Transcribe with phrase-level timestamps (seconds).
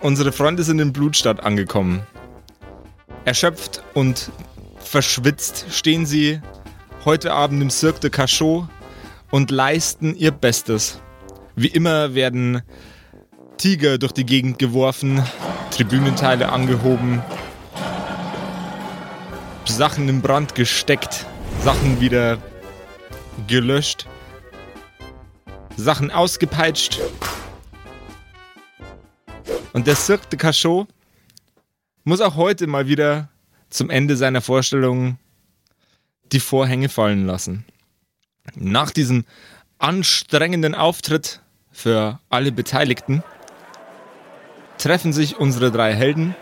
[0.00, 2.02] Unsere Freunde sind in Blutstadt angekommen.
[3.24, 4.30] Erschöpft und
[4.78, 6.40] verschwitzt stehen sie
[7.04, 8.66] heute Abend im Cirque de Cachot
[9.30, 11.00] und leisten ihr Bestes.
[11.54, 12.62] Wie immer werden
[13.58, 15.22] Tiger durch die Gegend geworfen,
[15.70, 17.22] Tribünenteile angehoben,
[19.66, 21.26] Sachen in Brand gesteckt,
[21.62, 22.38] Sachen wieder
[23.46, 24.06] gelöscht,
[25.80, 27.00] Sachen ausgepeitscht.
[29.72, 30.86] Und der Cirque de Cachot
[32.04, 33.28] muss auch heute mal wieder
[33.70, 35.18] zum Ende seiner Vorstellung
[36.32, 37.64] die Vorhänge fallen lassen.
[38.54, 39.24] Nach diesem
[39.78, 41.40] anstrengenden Auftritt
[41.72, 43.22] für alle Beteiligten
[44.78, 46.34] treffen sich unsere drei Helden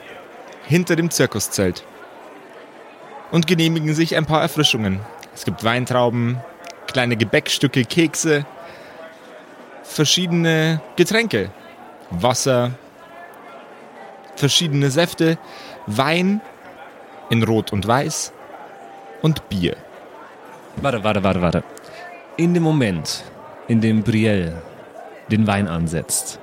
[0.66, 1.84] hinter dem Zirkuszelt
[3.30, 5.00] und genehmigen sich ein paar Erfrischungen.
[5.34, 6.40] Es gibt Weintrauben,
[6.86, 8.46] kleine Gebäckstücke, Kekse,
[9.88, 11.50] verschiedene Getränke,
[12.10, 12.72] Wasser,
[14.36, 15.38] verschiedene Säfte,
[15.86, 16.40] Wein
[17.30, 18.32] in Rot und Weiß
[19.22, 19.76] und Bier.
[20.76, 21.64] Warte, warte, warte, warte.
[22.36, 23.24] In dem Moment,
[23.66, 24.62] in dem Brielle
[25.30, 26.38] den Wein ansetzt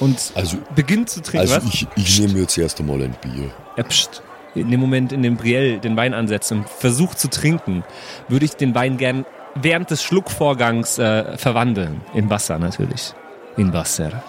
[0.00, 1.64] und Also, beginnt zu trinken, also was?
[1.72, 3.50] ich, ich nehme jetzt erst einmal ein Bier.
[3.76, 4.22] Ja, pst.
[4.54, 7.84] In dem Moment, in dem Brielle den Wein ansetzt und versucht zu trinken,
[8.28, 9.26] würde ich den Wein gern
[9.62, 12.00] während des Schluckvorgangs äh, verwandeln.
[12.14, 13.12] In Wasser natürlich.
[13.56, 14.22] In Wasser.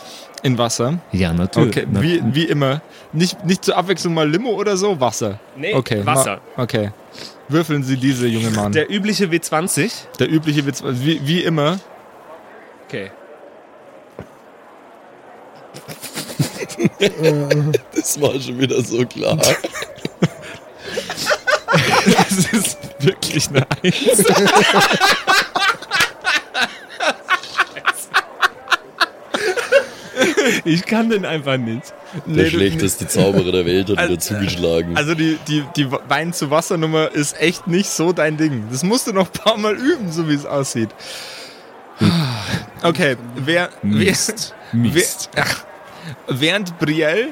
[0.43, 0.99] In Wasser.
[1.11, 1.77] Ja, natürlich.
[1.77, 2.81] Okay, wie, wie immer.
[3.11, 5.39] Nicht, nicht zur Abwechslung mal Limo oder so, Wasser.
[5.55, 6.39] Nee, okay, Wasser.
[6.55, 6.91] Ma okay.
[7.49, 8.71] Würfeln Sie diese, junge Mann.
[8.71, 10.27] Der, Der übliche W20.
[10.27, 11.79] übliche Witz, wie, wie immer.
[12.87, 13.11] Okay.
[17.95, 19.37] Das war schon wieder so klar.
[22.05, 24.23] Das ist wirklich eine Eins.
[30.63, 31.93] Ich kann den einfach nicht.
[32.25, 34.95] Der du- schlechteste Zauberer der Welt hat wieder Also- zugeschlagen.
[34.97, 38.65] Also die, die, die Wein zu Wasser Nummer ist echt nicht so dein Ding.
[38.71, 40.89] Das musst du noch ein paar Mal üben, so wie es aussieht.
[42.83, 44.53] Okay, wer, Mist.
[44.71, 45.29] wer, Mist.
[45.33, 45.63] wer ach,
[46.27, 47.29] während Brielle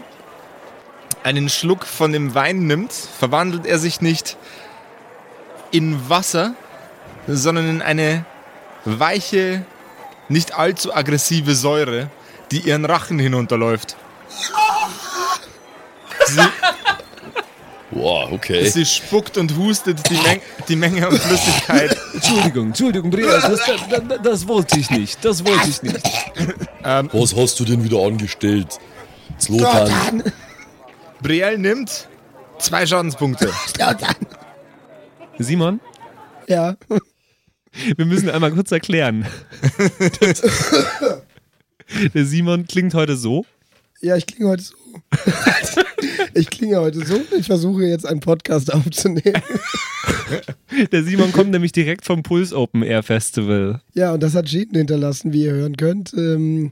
[1.23, 4.37] einen Schluck von dem Wein nimmt, verwandelt er sich nicht
[5.71, 6.55] in Wasser,
[7.27, 8.25] sondern in eine
[8.85, 9.65] weiche,
[10.29, 12.09] nicht allzu aggressive Säure,
[12.51, 13.95] die ihren Rachen hinunterläuft.
[16.27, 16.41] Sie,
[17.95, 18.67] Wow, okay.
[18.67, 21.97] Sie spuckt und hustet die, Meng die Menge an Flüssigkeit.
[22.13, 25.23] Entschuldigung, Entschuldigung, Brielle, das, das, das, wollte ich nicht.
[25.23, 26.05] Das wollte ich nicht.
[26.83, 28.79] Was hast du denn wieder angestellt?
[29.37, 30.23] Zlotan.
[31.21, 32.07] Brielle nimmt
[32.59, 33.49] zwei Schadenspunkte.
[35.39, 35.79] Simon,
[36.47, 36.77] Ja.
[37.97, 39.25] wir müssen einmal kurz erklären.
[42.13, 43.45] Der Simon klingt heute so.
[44.01, 44.75] Ja, ich klinge heute so.
[46.33, 47.19] ich klinge heute so.
[47.37, 49.41] Ich versuche jetzt einen Podcast aufzunehmen.
[50.91, 53.81] Der Simon kommt nämlich direkt vom Puls Open Air Festival.
[53.93, 56.13] Ja, und das hat Schäden hinterlassen, wie ihr hören könnt.
[56.13, 56.71] Ähm,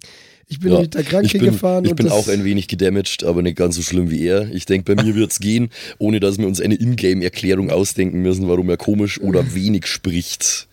[0.54, 1.84] ich bin Ja, nämlich da krank ich bin, hingefahren.
[1.86, 4.50] ich und bin auch ein wenig gedamaged, aber nicht ganz so schlimm wie er.
[4.54, 8.70] Ich denke, bei mir wird's gehen, ohne dass wir uns eine Ingame-Erklärung ausdenken müssen, warum
[8.70, 10.68] er komisch oder wenig spricht.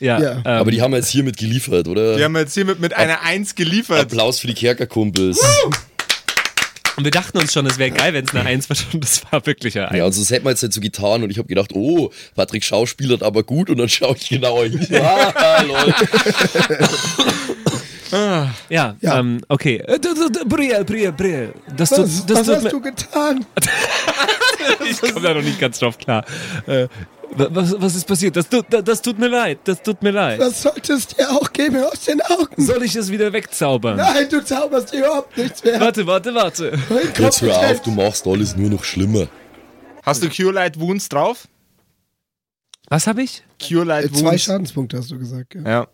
[0.00, 0.32] Ja, Ja.
[0.38, 2.16] Ähm, Aber die haben wir jetzt hiermit geliefert, oder?
[2.16, 4.00] Wir haben jetzt hiermit mit einer Eins geliefert.
[4.00, 5.40] Applaus für die Kerkerkumpels.
[6.96, 8.76] und wir dachten uns schon, es wäre geil, wenn es eine Eins war.
[8.92, 9.98] Und das war wirklich eine Eins.
[9.98, 12.64] Ja, also das hätten wir jetzt nicht so getan und ich habe gedacht, oh, Patrick
[12.64, 14.86] schauspielert aber gut und dann schaue ich genauer hin.
[15.00, 15.94] Ah, lol.
[18.68, 19.18] Ja, Ja.
[19.20, 19.82] Ähm, okay.
[20.46, 21.54] Brielle, Brielle, Brielle.
[21.76, 23.46] Das was tut, das was tut hast du getan?
[24.88, 26.24] Ich komme da noch nicht ganz drauf klar.
[26.66, 26.88] Äh,
[27.32, 28.34] wa- was, was ist passiert?
[28.36, 29.58] Das tut, das tut mir leid.
[29.64, 30.40] Das tut mir leid.
[30.40, 32.64] Das solltest dir auch geben aus den Augen.
[32.64, 33.96] Soll ich es wieder wegzaubern?
[33.98, 35.80] Nein, du zauberst überhaupt nichts mehr.
[35.80, 36.78] Warte, warte, warte.
[37.18, 39.26] Jetzt hör auf, du machst alles nur noch schlimmer.
[40.02, 41.46] Hast du Cure Light Wounds drauf?
[42.88, 43.42] Was habe ich?
[43.62, 44.42] Cure Light Äh, Zwei Wounds.
[44.44, 45.54] Schadenspunkte hast du gesagt.
[45.56, 45.62] Ja.
[45.70, 45.86] Ja,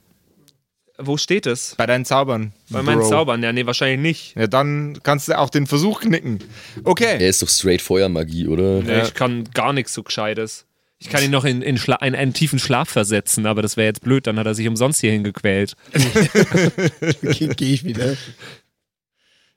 [1.03, 1.75] Wo steht es?
[1.77, 2.53] bei deinen Zaubern.
[2.69, 3.09] Bei meinen Bro.
[3.09, 3.43] Zaubern?
[3.43, 4.37] Ja, nee, wahrscheinlich nicht.
[4.37, 6.39] Ja, dann kannst du auch den Versuch knicken.
[6.85, 7.17] Okay.
[7.19, 8.83] Er ist doch straight Feuermagie, oder?
[8.83, 10.67] Nee, Ich kann gar nichts so Gescheites.
[10.99, 13.87] Ich kann ihn noch in, in, Schla in einen tiefen Schlaf versetzen, aber das wäre
[13.87, 15.75] jetzt blöd, dann hat er sich umsonst hierhin gequält.
[15.95, 18.17] Okay, geh ich wieder.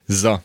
[0.06, 0.40] So.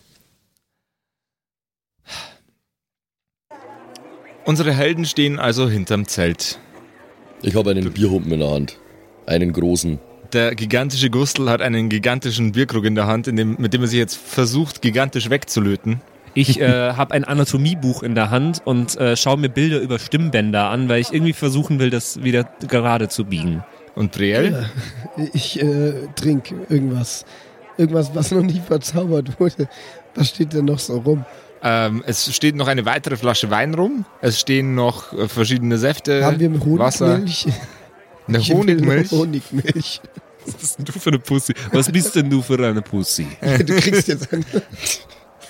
[4.44, 6.60] Unsere Helden stehen also hinterm Zelt.
[7.42, 8.78] Ich habe einen Bierhumpen in der Hand.
[9.26, 10.00] Einen großen.
[10.34, 13.88] Der gigantische Gustl hat einen gigantischen Bierkrug in der Hand, in dem, mit dem er
[13.88, 16.02] sich jetzt versucht, gigantisch wegzulöten.
[16.36, 20.70] Ich äh, habe ein Anatomiebuch in der Hand und äh, schaue mir Bilder über Stimmbänder
[20.70, 23.64] an, weil ich irgendwie versuchen will, das wieder gerade zu biegen.
[23.96, 24.70] Und Brielle?
[25.34, 27.26] Ich äh, trinke irgendwas.
[27.78, 29.68] Irgendwas, was noch nie verzaubert wurde.
[30.14, 31.26] Was steht denn noch so rum?
[31.64, 34.06] Ähm, es steht noch eine weitere Flasche Wein rum.
[34.22, 36.24] Es stehen noch äh, verschiedene Säfte.
[36.24, 37.14] Haben wir Wasser.
[37.14, 37.48] Honigmilch?
[38.30, 39.12] Eine Honigmilch.
[39.12, 40.02] Honigmilch.
[40.46, 41.54] Was bist denn du für eine Pussy?
[41.72, 43.28] Was bist denn du für eine Pussy?
[43.66, 44.46] Du kriegst jetzt eine.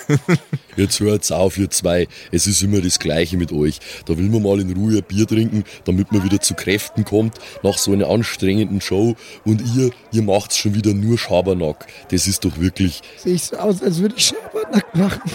[0.75, 2.07] Jetzt hört's auf, ihr zwei.
[2.31, 3.79] Es ist immer das Gleiche mit euch.
[4.05, 7.35] Da will man mal in Ruhe ein Bier trinken, damit man wieder zu Kräften kommt
[7.61, 9.15] nach so einer anstrengenden Show.
[9.45, 11.85] Und ihr, ihr macht's schon wieder nur Schabernack.
[12.09, 13.01] Das ist doch wirklich.
[13.17, 15.31] Sehe ich so aus, als würde ich Schabernack machen.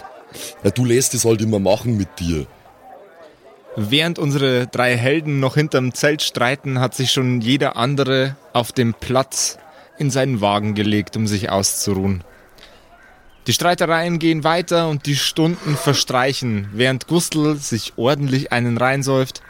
[0.65, 2.47] Ja, du lässt es halt immer machen mit dir.
[3.77, 8.95] Während unsere drei Helden noch hinterm Zelt streiten, hat sich schon jeder andere auf dem
[8.95, 9.59] Platz
[9.99, 12.23] in seinen Wagen gelegt, um sich auszuruhen.
[13.49, 19.43] Die Streitereien gehen weiter und die Stunden verstreichen, während Gustl sich ordentlich einen reinsäuft.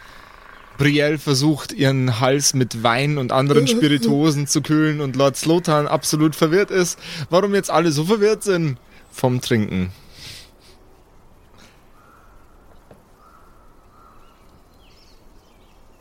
[0.79, 6.35] Brielle versucht, ihren Hals mit Wein und anderen Spirituosen zu kühlen und Lord Slotan absolut
[6.35, 6.99] verwirrt ist,
[7.29, 8.79] warum jetzt alle so verwirrt sind
[9.13, 9.93] vom Trinken.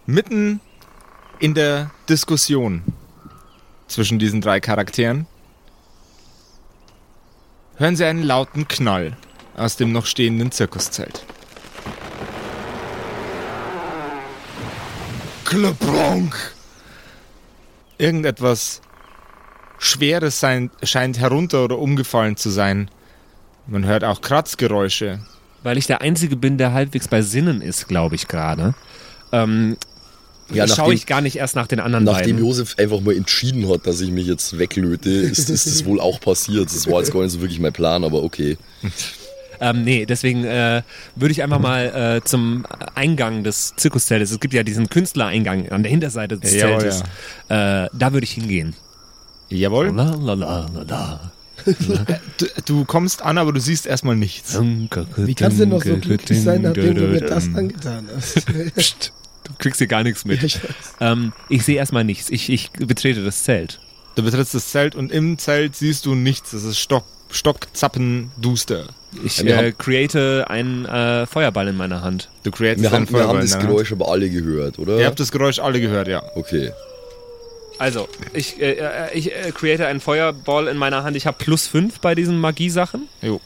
[0.05, 0.59] Mitten
[1.39, 2.83] in der Diskussion
[3.88, 5.27] zwischen diesen drei Charakteren
[7.77, 9.15] hören Sie einen lauten Knall
[9.55, 11.25] aus dem noch stehenden Zirkuszelt.
[15.45, 16.53] Klebronk!
[17.97, 18.81] Irgendetwas
[19.77, 22.91] Schweres sein, scheint herunter oder umgefallen zu sein.
[23.67, 25.19] Man hört auch Kratzgeräusche.
[25.61, 28.75] Weil ich der Einzige bin, der halbwegs bei Sinnen ist, glaube ich gerade.
[29.31, 29.77] Ähm,
[30.53, 32.39] Ja, schaue nachdem- ich gar nicht erst nach den anderen Nachdem beiden.
[32.39, 36.19] Josef einfach mal entschieden hat, dass ich mich jetzt weglöte, ist, ist das wohl auch
[36.19, 36.65] passiert.
[36.65, 38.57] Das war jetzt gar nicht so wirklich mein Plan, aber okay.
[39.61, 40.81] Ähm, nee, deswegen äh,
[41.15, 42.65] würde ich einfach mal äh, zum
[42.95, 47.01] Eingang des Zirkuszeltes, es gibt ja diesen Künstlereingang an der Hinterseite des Jawohl, Zeltes,
[47.50, 48.75] äh, da würde ich hingehen.
[49.50, 49.94] Jawohl.
[49.95, 51.31] La, la, la, la, la.
[52.38, 54.57] Du, du kommst an, aber du siehst erstmal nichts.
[54.59, 58.45] Wie kannst du denn noch so glücklich sein, nachdem du mir das angetan hast?
[58.75, 59.13] Psst,
[59.59, 60.41] kriegst hier gar nichts mit.
[60.41, 60.59] Ja, ich.
[61.00, 62.29] Ähm, ich sehe erstmal nichts.
[62.29, 63.79] Ich, ich betrete das Zelt.
[64.15, 66.53] Du betrittst das Zelt und im Zelt siehst du nichts.
[66.53, 68.88] Es ist stock, stockzappenduster.
[69.23, 72.29] Ich Ja, wir äh, create einen äh, Feuerball in meiner Hand.
[72.44, 73.59] Du createst Wir haben, einen wir haben Feuerball das.
[73.59, 75.00] Geräusch aber alle gehört, oder?
[75.00, 76.23] Ihr habt das Geräusch alle gehört, ja.
[76.35, 76.71] Okay.
[77.79, 81.17] Also, ich, äh, äh, ich äh, create einen Feuerball in meiner Hand.
[81.17, 83.07] Ich habe plus 5 bei diesen Magiesachen.
[83.21, 83.41] Jo.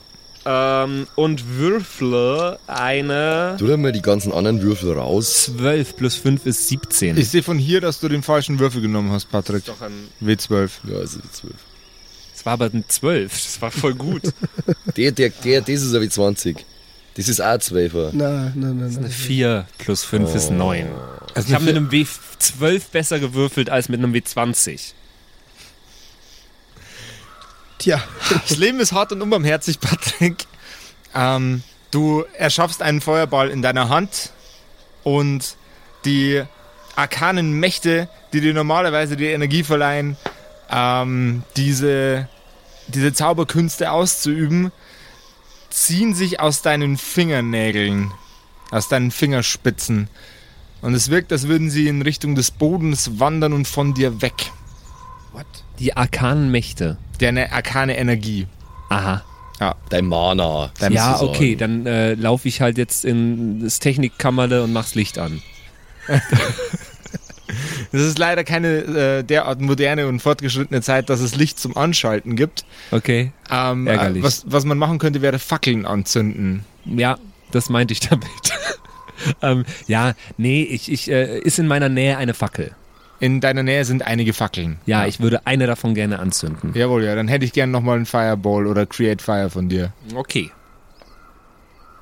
[0.49, 5.51] Ähm, und würfle eine Tu da mal die ganzen anderen Würfel raus.
[5.57, 7.17] 12 plus 5 ist 17.
[7.17, 9.65] Ich sehe von hier, dass du den falschen Würfel genommen hast, Patrick.
[9.65, 9.91] doch ein,
[10.23, 10.69] W12.
[10.89, 11.53] Ja, also die 12.
[12.33, 13.31] das war aber ein 12.
[13.33, 14.21] Das war voll gut.
[14.95, 16.65] Der, der, der, das ist aber 20.
[17.15, 18.11] Das ist auch ein 12er.
[18.13, 18.89] Nein, nein, nein.
[18.89, 19.11] Eine nein.
[19.11, 20.87] 4 plus 5 ist 9.
[21.33, 24.93] Also Ich habe mit einem W12 besser gewürfelt als mit einem W20.
[27.79, 28.01] Tja,
[28.47, 30.45] Das Leben ist hart und unbarmherzig, Patrick.
[31.13, 34.31] Ähm, du erschaffst einen Feuerball in deiner Hand
[35.03, 35.55] und
[36.05, 36.43] die
[36.95, 40.17] arkanen Mächte, die dir normalerweise die Energie verleihen,
[40.71, 42.27] ähm, diese,
[42.87, 44.71] diese Zauberkünste auszuüben,
[45.69, 48.11] ziehen sich aus deinen Fingernägeln,
[48.71, 50.09] aus deinen Fingerspitzen.
[50.81, 54.51] Und es wirkt, als würden sie in Richtung des Bodens wandern und von dir weg.
[55.79, 56.97] Die arkanen Mächte.
[57.19, 58.47] Deine arkane Energie.
[58.89, 59.23] Aha.
[59.89, 60.71] Dein Mana.
[60.79, 61.29] ja, sozusagen.
[61.29, 65.41] okay, dann äh, laufe ich halt jetzt in das Technikkammerle und mach's Licht an.
[67.91, 68.67] Es ist leider keine
[69.19, 72.65] äh, derart moderne und fortgeschrittene Zeit, dass es Licht zum Anschalten gibt.
[72.91, 73.31] Okay.
[73.49, 74.21] Ähm, Ärgerlich.
[74.21, 76.65] äh, was, was man machen könnte, wäre Fackeln anzünden.
[76.85, 77.17] Ja,
[77.51, 78.27] das meinte ich damit.
[79.41, 82.75] ähm, ja, nee, ich, ich äh, ist in meiner Nähe eine Fackel.
[83.19, 84.79] In deiner Nähe sind einige Fackeln.
[84.85, 86.73] Ja, ich würde eine davon gerne anzünden.
[86.75, 89.91] Jawohl, ja, dann hätte ich gerne nochmal einen Fireball oder Create Fire von dir.
[90.13, 90.51] Okay.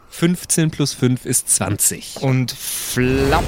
[0.10, 2.18] 15 plus 5 ist 20.
[2.22, 3.46] Und flapp,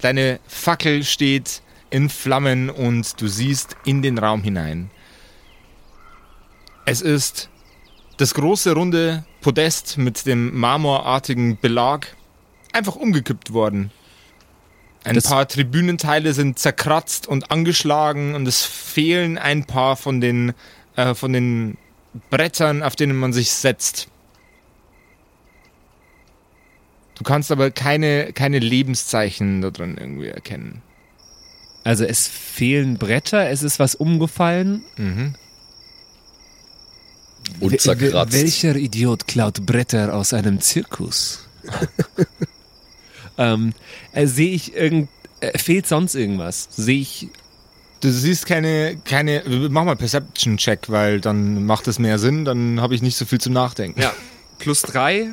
[0.00, 4.90] deine Fackel steht in Flammen und du siehst in den Raum hinein.
[6.86, 7.50] Es ist
[8.16, 12.16] das große runde Podest mit dem marmorartigen Belag
[12.72, 13.90] einfach umgekippt worden.
[15.04, 20.54] Ein Das- paar Tribünenteile sind zerkratzt und angeschlagen und es fehlen ein paar von den,
[20.96, 21.76] äh, von den
[22.30, 24.08] Brettern, auf denen man sich setzt.
[27.16, 30.82] Du kannst aber keine, keine Lebenszeichen da drin irgendwie erkennen.
[31.84, 34.84] Also es fehlen Bretter, es ist was umgefallen.
[37.60, 38.32] Und Wel- zerkratzt.
[38.32, 41.46] Welcher Idiot klaut Bretter aus einem Zirkus?
[43.38, 43.72] ähm,
[44.12, 45.08] äh, Sehe ich irgend...
[45.40, 46.68] Äh, fehlt sonst irgendwas?
[46.70, 47.28] Sehe ich...
[48.00, 52.94] Du siehst keine, keine, mach mal Perception-Check, weil dann macht es mehr Sinn, dann habe
[52.94, 53.98] ich nicht so viel zum Nachdenken.
[53.98, 54.12] Ja.
[54.58, 55.30] Plus drei,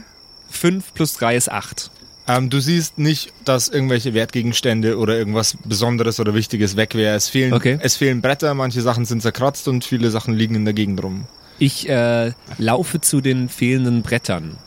[0.49, 1.91] fünf plus drei ist acht.
[2.27, 7.15] Ähm, du siehst nicht, dass irgendwelche Wertgegenstände oder irgendwas Besonderes oder Wichtiges weg wäre.
[7.15, 7.77] Es fehlen, Okay.
[7.81, 11.25] es fehlen Bretter, manche Sachen sind zerkratzt und viele Sachen liegen in der Gegend rum.
[11.59, 14.57] Ich äh, laufe zu den fehlenden Brettern.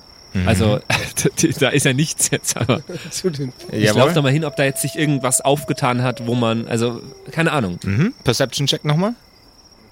[0.47, 0.81] Also
[1.61, 4.65] da ist ja nichts jetzt, aber Zu den ich laufe da mal hin, ob da
[4.65, 7.01] jetzt sich irgendwas aufgetan hat, wo man, also
[7.31, 7.79] keine Ahnung.
[7.85, 8.15] Mhm.
[8.25, 9.15] Perception-Check nochmal?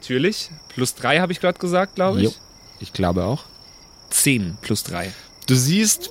[0.01, 0.51] Natürlich.
[0.69, 2.25] Plus drei habe ich gerade gesagt, glaube ich.
[2.25, 2.33] Jo.
[2.81, 3.45] Ich glaube auch.
[4.11, 5.13] Zehn plus drei.
[5.47, 6.11] Du siehst,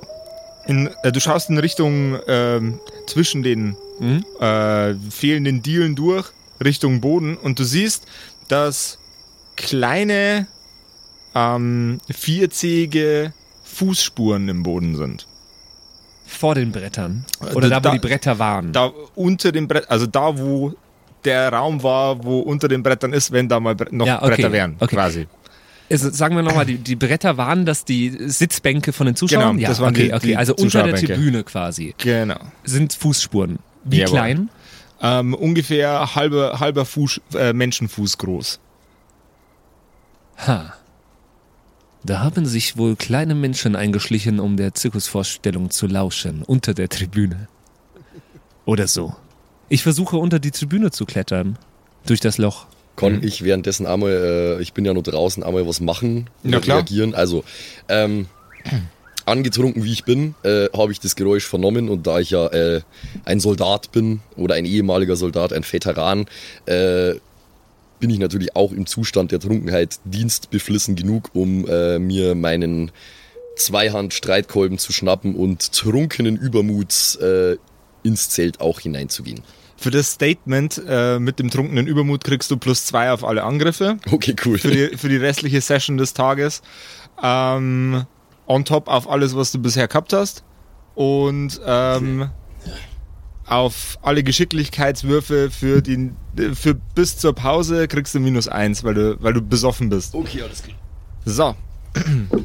[0.66, 4.24] in, äh, du schaust in Richtung ähm, zwischen den Mhm.
[4.40, 6.26] äh, fehlenden Dielen durch,
[6.64, 8.04] Richtung Boden und du siehst,
[8.48, 8.98] dass
[9.56, 10.46] kleine
[11.34, 13.32] ähm, vierzähige
[13.72, 15.26] Fußspuren im Boden sind.
[16.26, 17.24] Vor den Brettern.
[17.40, 18.72] Äh, Oder da, da- wo die Bretter waren.
[18.72, 20.72] Da unter dem Brett, also da, wo
[21.24, 24.52] der Raum war, wo unter den Brettern ist, wenn da mal noch Ja, okay, Bretter
[24.52, 24.94] wären, okay.
[24.96, 25.26] quasi.
[25.90, 29.56] Also, sagen wir nochmal, die, die Bretter waren das die Sitzbänke von den Zuschauern?
[29.56, 30.26] Genau, ja, das waren okay, die- okay.
[30.28, 30.94] die Also unter der.
[30.96, 32.38] Tribüne quasi Genau.
[32.64, 33.58] sind Fußspuren.
[33.84, 34.12] Wie Jawohl.
[34.12, 34.50] klein?
[35.02, 38.58] Ähm, ungefähr halber, halber Fuß, äh, Menschenfuß groß.
[40.46, 40.72] Ha.
[42.04, 47.48] Da haben sich wohl kleine Menschen eingeschlichen, um der Zirkusvorstellung zu lauschen, unter der Tribüne.
[48.64, 49.14] Oder so.
[49.68, 51.58] Ich versuche unter die Tribüne zu klettern.
[52.06, 52.66] Durch das Loch.
[52.96, 56.78] Kann ich währenddessen einmal, äh, ich bin ja noch draußen, einmal was machen Na klar.
[56.78, 57.14] reagieren?
[57.14, 57.44] Also,
[57.88, 58.26] ähm,
[59.24, 62.82] angetrunken wie ich bin, äh, habe ich das Geräusch vernommen und da ich ja äh,
[63.24, 66.26] ein Soldat bin oder ein ehemaliger Soldat, ein Veteran,
[66.66, 67.14] äh,
[68.02, 72.90] bin ich natürlich auch im Zustand der Trunkenheit dienstbeflissen genug, um äh, mir meinen
[73.56, 77.58] Zweihand-Streitkolben zu schnappen und trunkenen Übermuts äh,
[78.02, 79.42] ins Zelt auch hineinzugehen.
[79.76, 83.98] Für das Statement äh, mit dem trunkenen Übermut kriegst du plus zwei auf alle Angriffe.
[84.10, 84.58] Okay, cool.
[84.58, 86.60] Für die, für die restliche Session des Tages.
[87.22, 88.04] Ähm,
[88.48, 90.42] on top auf alles, was du bisher gehabt hast.
[90.96, 92.30] Und ähm,
[93.52, 96.10] auf alle Geschicklichkeitswürfe für, die,
[96.54, 100.14] für bis zur Pause kriegst du minus eins, weil du, weil du besoffen bist.
[100.14, 100.76] Okay, alles klar.
[101.24, 101.54] So.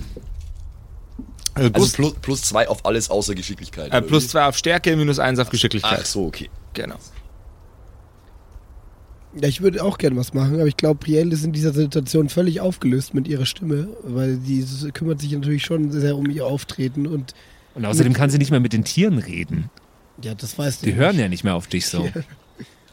[1.53, 3.91] Also Also Gust- plus, plus zwei auf alles außer Geschicklichkeit.
[3.91, 6.01] äh, plus zwei auf Stärke, minus eins auf Geschicklichkeit.
[6.03, 6.51] Ach so, okay.
[6.75, 6.97] Genau.
[9.39, 12.29] Ja, ich würde auch gerne was machen, aber ich glaube, Priel ist in dieser Situation
[12.29, 16.45] völlig aufgelöst mit ihrer Stimme, weil die s- kümmert sich natürlich schon sehr um ihr
[16.45, 17.33] Auftreten und
[17.73, 19.71] Und außerdem kann sie nicht mehr mit den Tieren reden.
[20.21, 22.09] Ja, das weiß Die hören ja nicht mehr auf dich so.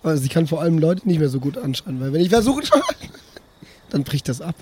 [0.03, 2.63] Also sie kann vor allem Leute nicht mehr so gut anschauen, weil wenn ich versuche,
[3.89, 4.55] dann bricht das ab.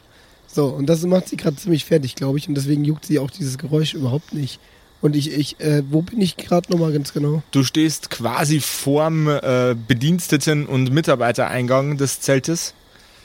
[0.47, 3.29] So, und das macht sie gerade ziemlich fertig, glaube ich, und deswegen juckt sie auch
[3.29, 4.61] dieses Geräusch überhaupt nicht.
[5.01, 7.43] Und ich, ich, äh, wo bin ich gerade nochmal ganz genau?
[7.51, 12.73] Du stehst quasi vorm äh, Bediensteten- und Mitarbeitereingang des Zeltes.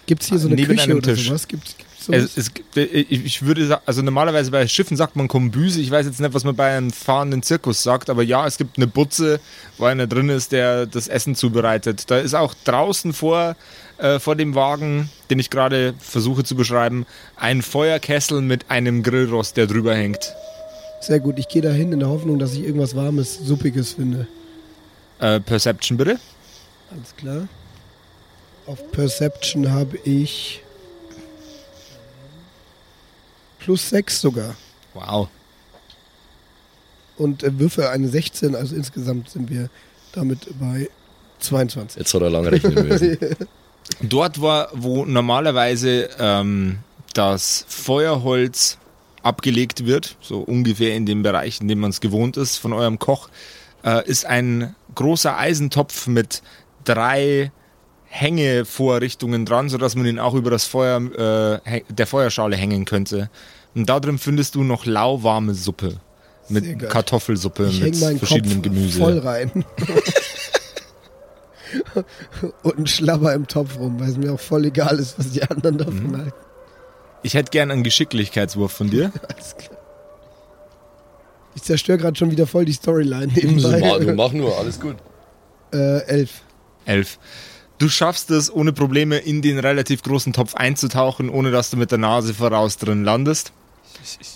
[0.07, 1.27] Gibt es hier so eine Neben Küche oder Tisch.
[1.27, 1.45] sowas?
[1.47, 1.75] Sowas?
[2.13, 5.81] Es, es, gibt- äh, ich ich würde sagen, also normalerweise bei Schiffen sagt man Kombüse.
[5.81, 8.77] Ich weiß jetzt nicht, was man bei einem fahrenden Zirkus sagt, aber ja, es gibt
[8.77, 9.39] eine Butze,
[9.77, 12.09] wo einer drin ist, der das Essen zubereitet.
[12.09, 13.55] Da ist auch draußen vor,
[13.97, 19.57] äh, vor dem Wagen, den ich gerade versuche zu beschreiben, ein Feuerkessel mit einem Grillrost,
[19.57, 20.33] der drüber hängt.
[21.01, 24.27] Sehr gut, ich gehe da hin in der Hoffnung, dass ich irgendwas Warmes, Suppiges finde.
[25.19, 26.19] Äh, Perception bitte.
[26.91, 27.47] Alles klar.
[28.65, 30.61] Auf Perception habe ich
[33.67, 34.55] plus 6 sogar.
[34.93, 35.27] Wow.
[37.17, 39.69] Und äh, Würfe eine 16, also insgesamt sind wir
[40.13, 40.89] damit bei
[41.39, 41.99] 22.
[41.99, 43.17] Jetzt hat er lange rechnen müssen.
[44.01, 46.77] Dort war, wo normalerweise ähm,
[47.13, 48.77] das Feuerholz
[49.21, 52.99] abgelegt wird, so ungefähr in dem Bereich, in dem man es gewohnt ist von eurem
[52.99, 53.27] Koch,
[53.83, 56.41] äh, ist ein großer Eisentopf mit
[56.85, 57.51] drei
[58.05, 63.29] Hängevorrichtungen dran, sodass man ihn auch über das Feuer äh, der Feuerschale hängen könnte.
[63.77, 65.97] Und da drin findest du noch lauwarme Suppe
[66.49, 66.79] mit.
[66.89, 68.97] Kartoffelsuppe Ich mit verschiedenem Kopf Gemüse.
[68.99, 69.63] voll rein.
[72.63, 75.43] Und ein Schlabber im Topf rum, weil es mir auch voll egal ist, was die
[75.43, 76.17] anderen davon Mhm.
[76.17, 76.33] halten.
[77.23, 79.11] Ich hätte gern einen Geschicklichkeitswurf von dir.
[79.29, 79.77] Alles klar.
[81.55, 84.13] Ich zerstöre gerade schon wieder voll die Storyline nebenbei.
[84.15, 84.95] mach nur, alles gut.
[85.73, 86.41] äh, elf.
[86.85, 87.17] Elf.
[87.79, 91.91] Du schaffst es ohne Probleme in den relativ großen Topf einzutauchen, ohne dass du mit
[91.91, 93.53] der Nase voraus drin landest.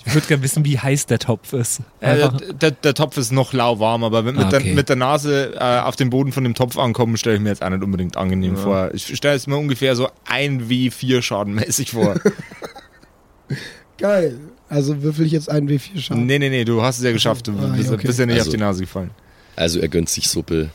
[0.05, 1.79] Ich würde gerne wissen, wie heiß der Topf ist.
[2.01, 4.73] Äh, der, der Topf ist noch lauwarm, aber mit, Ah, der, okay.
[4.73, 7.63] mit der Nase äh, auf dem Boden von dem Topf ankommen, stelle ich mir jetzt
[7.63, 8.91] auch nicht unbedingt angenehm vor.
[8.93, 12.15] Ich stelle es mir ungefähr so ein W4 schadenmäßig vor.
[13.97, 14.39] Geil.
[14.69, 16.25] Also würfel ich jetzt einen W4 Schaden.
[16.25, 17.47] nee, nee, nee, du hast es ja geschafft.
[17.47, 18.07] Du Ah, bist, ja, okay.
[18.07, 19.11] bist ja nicht Also- auf die Nase gefallen.
[19.55, 20.69] Also er gönnt sich Suppe.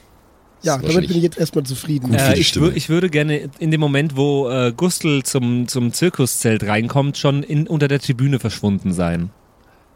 [0.67, 2.13] Ja, Das damit bin ich jetzt erstmal zufrieden.
[2.13, 7.17] Äh, ich, ich würde gerne in dem Moment, wo äh, Gustl zum, zum Zirkuszelt reinkommt,
[7.17, 9.31] schon in, unter der Tribüne verschwunden sein.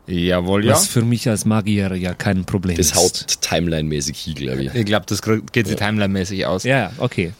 [0.06, 0.72] Jawohl, ja.
[0.72, 2.96] Was für mich als Magier ja kein Problem Das ist.
[2.96, 4.74] haut Timeline-mäßig hin, glaube ich.
[4.74, 6.64] Ich glaube, das geht sich timeline-mäßig aus.
[6.64, 7.32] Ja, okay.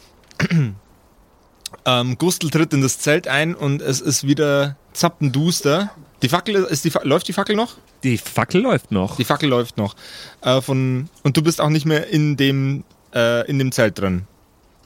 [1.86, 5.90] Ähm, Gustl tritt in das Zelt ein und es ist wieder zappenduster.
[6.22, 7.76] Die Fackel, ist die, Fa- läuft die Fackel noch?
[8.04, 9.16] Die Fackel läuft noch.
[9.16, 9.94] Die Fackel läuft noch.
[10.42, 12.84] Äh, von, und du bist auch nicht mehr in dem,
[13.14, 14.22] äh, in dem Zelt drin.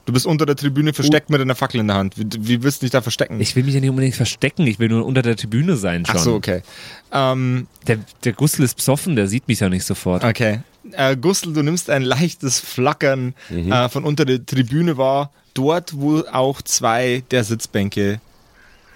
[0.06, 2.18] Du bist unter der Tribüne versteckt mit einer Fackel in der Hand.
[2.18, 3.40] Wie, wie willst du dich da verstecken?
[3.40, 6.16] Ich will mich ja nicht unbedingt verstecken, ich will nur unter der Tribüne sein schon.
[6.16, 6.62] Ach so, okay.
[7.10, 10.22] Ähm, Der, der Gustl ist besoffen, der sieht mich ja nicht sofort.
[10.24, 10.60] okay.
[10.92, 15.30] Äh, Gustl, du nimmst ein leichtes Flackern äh, von unter der Tribüne wahr.
[15.54, 18.20] Dort, wo auch zwei der Sitzbänke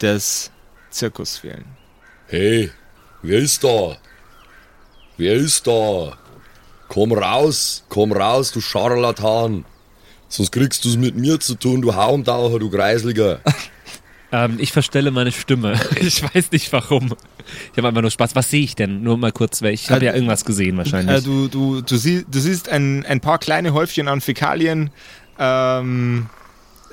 [0.03, 0.51] des
[0.91, 1.65] Zirkus fehlen.
[2.27, 2.71] Hey,
[3.23, 3.97] wer ist da?
[5.17, 6.19] Wer ist da?
[6.89, 9.65] Komm raus, komm raus, du Scharlatan.
[10.29, 13.41] Sonst kriegst du's mit mir zu tun, du Haumtaucher, du Kreisliger.
[14.31, 15.81] Ähm, ich verstelle meine Stimme.
[16.03, 17.15] Ich weiß nicht warum.
[17.73, 18.37] Ich habe einfach nur Spaß.
[18.37, 19.03] Was sehe ich denn?
[19.03, 21.17] Nur mal kurz, weil ich habe Äh, ja irgendwas gesehen wahrscheinlich.
[21.17, 24.91] Äh, du, du, du, sie, du siehst ein, ein paar kleine Häufchen an Fäkalien,
[25.39, 26.27] ähm,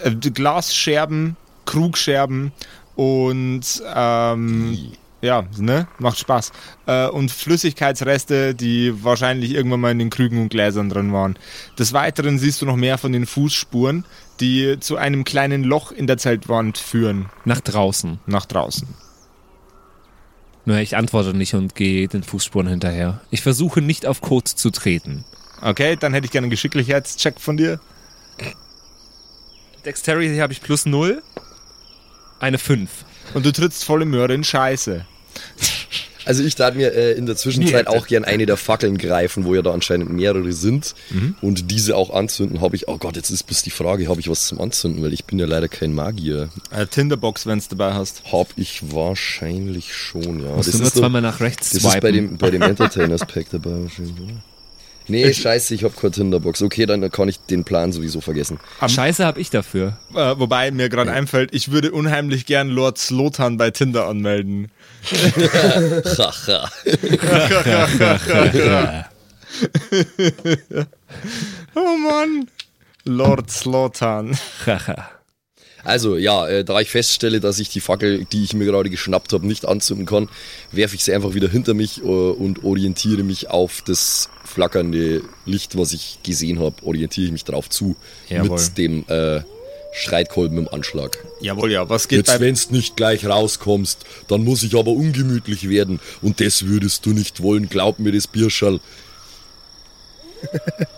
[0.01, 1.35] äh, Glasscherben,
[1.65, 2.53] Krugscherben
[2.95, 4.77] und ähm,
[5.25, 6.51] ja, ne, macht Spaß.
[6.85, 11.37] Äh, und Flüssigkeitsreste, die wahrscheinlich irgendwann mal in den Krügen und Gläsern drin waren.
[11.77, 14.05] Des Weiteren siehst du noch mehr von den Fußspuren,
[14.39, 18.19] die zu einem kleinen Loch in der Zeltwand führen, Nach draußen.
[18.25, 18.87] nach draußen.
[20.65, 23.21] Nur ich antworte nicht und gehe den Fußspuren hinterher.
[23.29, 25.23] Ich versuche nicht auf Code zu treten.
[25.61, 27.79] Okay, dann hätte ich gerne einen Geschicklichkeitscheck von dir.
[29.85, 31.21] Dexterity habe ich plus 0.
[32.39, 32.89] Eine 5.
[33.33, 35.05] Und du trittst volle Möhre in Scheiße.
[36.27, 39.53] Also ich darf mir äh, in der Zwischenzeit auch gern eine der Fackeln greifen, wo
[39.53, 40.95] ja da anscheinend mehrere sind
[41.41, 44.27] und diese auch anzünden, habe ich, oh Gott, jetzt ist bloß die Frage, habe ich
[44.27, 46.49] was zum Anzünden, weil ich bin ja leider kein Magier.
[46.71, 48.23] Äh, Tinderbox, wenn du dabei hast.
[48.31, 50.55] Hab ich wahrscheinlich schon, ja.
[50.55, 51.95] Musst du nur zweimal nach rechts Das swipen.
[51.95, 54.33] ist bei dem, bei dem Entertainers-Pack dabei wahrscheinlich, oder?
[55.07, 56.61] Nee, scheiße, ich hab keine Tinderbox.
[56.61, 58.59] Okay, dann kann ich den Plan sowieso vergessen.
[58.85, 59.97] Scheiße habe ich dafür.
[60.13, 64.71] Äh, wobei mir gerade einfällt, ich würde unheimlich gern Lord Slotan bei Tinder anmelden.
[66.17, 66.69] Haha.
[71.75, 72.49] Oh Mann.
[73.03, 74.37] Lord Slotan.
[74.65, 75.09] Haha.
[75.85, 79.31] Also ja, äh, da ich feststelle, dass ich die Fackel, die ich mir gerade geschnappt
[79.33, 80.29] habe, nicht anzünden kann,
[80.71, 85.77] werfe ich sie einfach wieder hinter mich äh, und orientiere mich auf das flackernde Licht,
[85.77, 87.95] was ich gesehen habe, orientiere ich mich drauf zu
[88.29, 88.59] Jawohl.
[88.59, 89.41] mit dem äh,
[89.93, 91.23] Streitkolben im Anschlag.
[91.39, 91.87] Jawohl, ja.
[91.87, 92.39] Was geht Jetzt, bei...
[92.39, 97.43] wenn's nicht gleich rauskommst, dann muss ich aber ungemütlich werden und das würdest du nicht
[97.43, 98.79] wollen, glaub mir das Bierschall.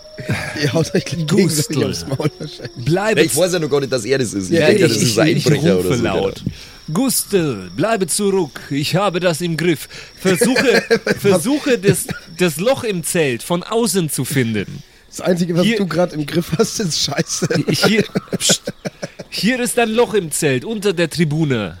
[0.62, 2.84] Ihr haut euch gegenseitig aufs Maul wahrscheinlich.
[2.84, 4.50] Bleibe Ich weiß ja noch gar nicht, dass er das ist.
[4.50, 6.02] Ich Ja, denke, ich- das ist ein Einbrecher rufe oder so.
[6.02, 6.42] laut.
[6.92, 8.60] Gustl, bleibe zurück.
[8.70, 9.88] Ich habe das im Griff.
[10.18, 10.82] Versuche,
[11.20, 12.06] versuche das,
[12.38, 14.82] das Loch im Zelt von außen zu finden.
[15.08, 17.46] Das Einzige, was Hier- du gerade im Griff hast, ist Scheiße.
[17.70, 18.04] Hier,
[18.36, 18.62] Psst.
[19.30, 21.78] hier ist ein Loch im Zelt unter der Tribüne.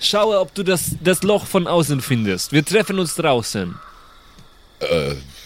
[0.00, 2.52] Schaue, ob du das, das Loch von außen findest.
[2.52, 3.74] Wir treffen uns draußen.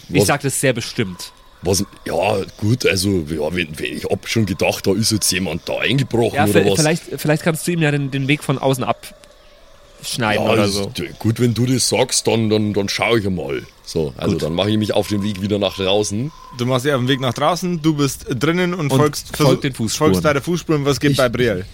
[0.09, 1.31] ich was- sag das sehr bestimmt.
[1.63, 5.67] Was, ja, gut, also ja, wenn, wenn, ich hab schon gedacht, da ist jetzt jemand
[5.67, 6.79] da eingebrochen Ja, oder was.
[6.79, 10.91] vielleicht, vielleicht kannst du ihm ja den, den Weg von außen abschneiden ja, oder so.
[11.19, 13.61] Gut, wenn du das sagst, dann, dann, dann schaue ich mal.
[13.85, 14.43] So, also Gut.
[14.43, 16.31] dann mache ich mich auf den Weg wieder nach draußen.
[16.57, 19.59] Du machst dich auf den Weg nach draußen, du bist drinnen und, Und folgst, versuch-
[19.61, 20.11] den Fußspuren.
[20.13, 20.85] folgst bei der Fußspuren.
[20.85, 21.65] Was geht Ich- bei Brielle?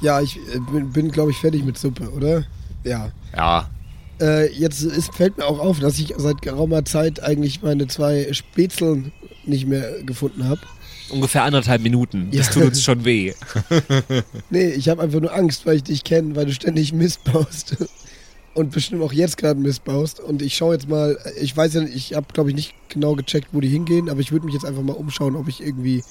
[0.00, 2.44] Ja, ich äh, bin, bin glaube ich, fertig mit Suppe, oder?
[2.84, 3.10] Ja.
[3.36, 3.68] Ja.
[4.20, 8.28] Äh, jetzt ist, fällt mir auch auf, dass ich seit geraumer Zeit eigentlich meine zwei
[8.32, 9.12] Spätzeln
[9.48, 10.60] nicht mehr gefunden habe.
[11.10, 12.28] Ungefähr anderthalb Minuten.
[12.32, 12.52] Das Ja.
[12.52, 13.32] tut uns schon weh.
[14.50, 17.76] Nee, ich habe einfach nur Angst, weil ich dich kenne, weil du ständig Mist baust.
[18.54, 20.20] Und bestimmt auch jetzt gerade Mist baust.
[20.20, 23.14] Und ich schaue jetzt mal, ich weiß ja, nicht, ich habe glaube ich nicht genau
[23.14, 26.02] gecheckt, wo die hingehen, aber ich würde mich jetzt einfach mal umschauen, ob ich irgendwie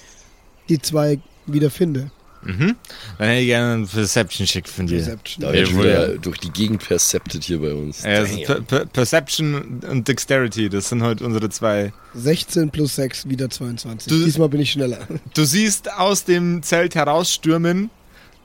[0.70, 2.12] die zwei wieder finde.
[2.44, 2.76] Dann
[3.18, 4.98] hätte ich gerne einen Perception-Check von dir.
[4.98, 5.42] Perception.
[5.46, 6.08] Da wird ja.
[6.18, 8.04] durch die Gegend percepted hier bei uns.
[8.04, 11.92] Ja, also per per Perception und Dexterity, das sind heute unsere zwei.
[12.14, 14.12] 16 plus 6, wieder 22.
[14.12, 15.00] Du- Diesmal bin ich schneller.
[15.34, 17.90] Du siehst aus dem Zelt herausstürmen,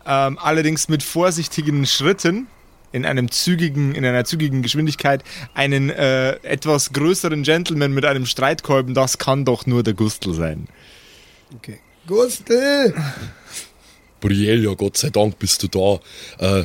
[0.06, 2.46] ähm, allerdings mit vorsichtigen Schritten,
[2.90, 5.22] in einem zügigen, in einer zügigen Geschwindigkeit,
[5.54, 8.94] einen äh, etwas größeren Gentleman mit einem Streitkolben.
[8.94, 10.66] Das kann doch nur der Gustl sein.
[11.56, 11.78] Okay.
[12.06, 12.94] Gustel!
[14.22, 16.00] Brielle, ja Gott sei Dank bist du da.
[16.60, 16.64] Äh,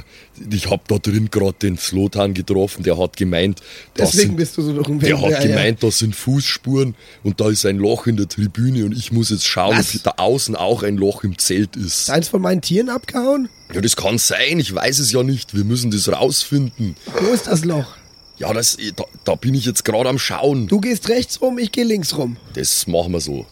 [0.50, 3.60] ich hab da drin gerade den Slotan getroffen, der hat gemeint,
[3.96, 5.48] das Deswegen sind, bist du so durch den der hat Ja, ja.
[5.48, 9.30] gemeint, da sind Fußspuren und da ist ein Loch in der Tribüne und ich muss
[9.32, 9.93] jetzt schauen, Was?
[9.96, 11.86] ob da außen auch ein Loch im Zelt ist.
[12.02, 13.50] Ist eins von meinen Tieren abgehauen?
[13.74, 15.54] Ja, das kann sein, ich weiß es ja nicht.
[15.54, 16.96] Wir müssen das rausfinden.
[17.20, 17.98] Wo ist das Loch?
[18.38, 20.67] Ja, das, da, da bin ich jetzt gerade am Schauen.
[20.67, 22.38] Du gehst rechts rum, ich gehe links rum.
[22.54, 23.48] Das machen wir so.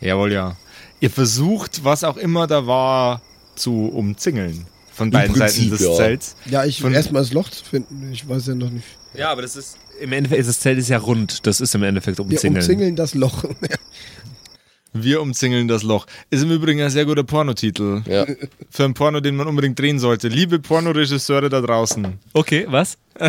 [0.00, 0.56] Jawohl, ja.
[1.00, 3.20] Ihr versucht, was auch immer da war,
[3.54, 4.66] zu umzingeln.
[4.92, 5.94] Von beiden Prinzip, Seiten des ja.
[5.94, 6.36] Zelts.
[6.46, 8.10] Ja, ich Von- erstmal das Loch zu finden.
[8.12, 8.86] Ich weiß ja noch nicht.
[9.14, 9.78] Ja, aber das ist.
[10.00, 11.46] Im Endeffekt das Zelt ist ja rund.
[11.46, 12.56] Das ist im Endeffekt Wir umzingeln.
[12.62, 13.44] umzingeln das Loch.
[14.92, 16.06] Wir umzingeln das Loch.
[16.30, 18.02] Ist im Übrigen ein sehr guter Pornotitel.
[18.08, 18.26] Ja.
[18.70, 20.28] Für ein Porno, den man unbedingt drehen sollte.
[20.28, 22.96] Liebe Pornoregisseure da draußen, Okay, was?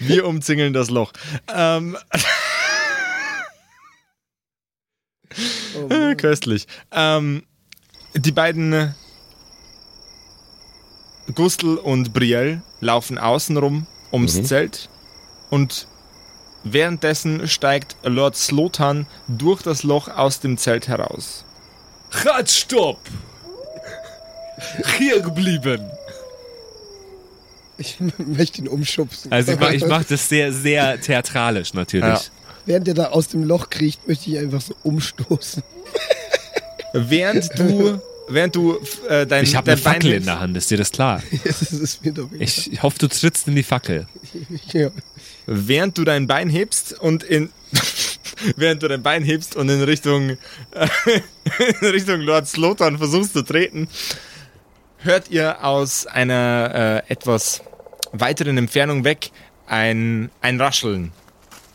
[0.00, 1.12] wir umzingeln das Loch.
[1.54, 1.96] Ähm,
[5.90, 6.66] Oh, köstlich.
[6.92, 7.42] Ähm,
[8.14, 8.94] die beiden
[11.34, 14.44] Gustl und Brielle laufen außenrum ums Mhm.
[14.44, 14.88] Zelt
[15.50, 15.86] und
[16.64, 21.44] währenddessen steigt Lord Slotan durch das Loch aus dem Zelt heraus.
[22.24, 22.98] Halt, stopp!
[24.96, 25.90] Hier geblieben.
[27.76, 29.30] ich möchte ihn umschubsen.
[29.30, 32.08] Also ich mach, ich mach das sehr, sehr theatralisch natürlich.
[32.08, 32.20] Ja.
[32.68, 35.62] Während er da aus dem Loch kriecht, möchte ich einfach so umstoßen.
[36.92, 38.78] Während du, während du
[39.08, 41.22] äh, dein, Ich habe eine Fackel Bein in der Hand, ist dir das klar?
[41.44, 42.42] das ist mir doch egal.
[42.42, 44.06] Ich, hoffe, du trittst in die Fackel.
[44.74, 44.90] ja.
[45.46, 47.48] während du dein Bein hebst und in
[48.56, 50.36] während du dein Bein hebst und in Richtung
[51.80, 53.88] in Richtung Lord Slotan versuchst zu treten,
[54.98, 57.62] hört ihr aus einer äh, etwas
[58.12, 59.30] weiteren Entfernung weg
[59.66, 61.12] ein ein Rascheln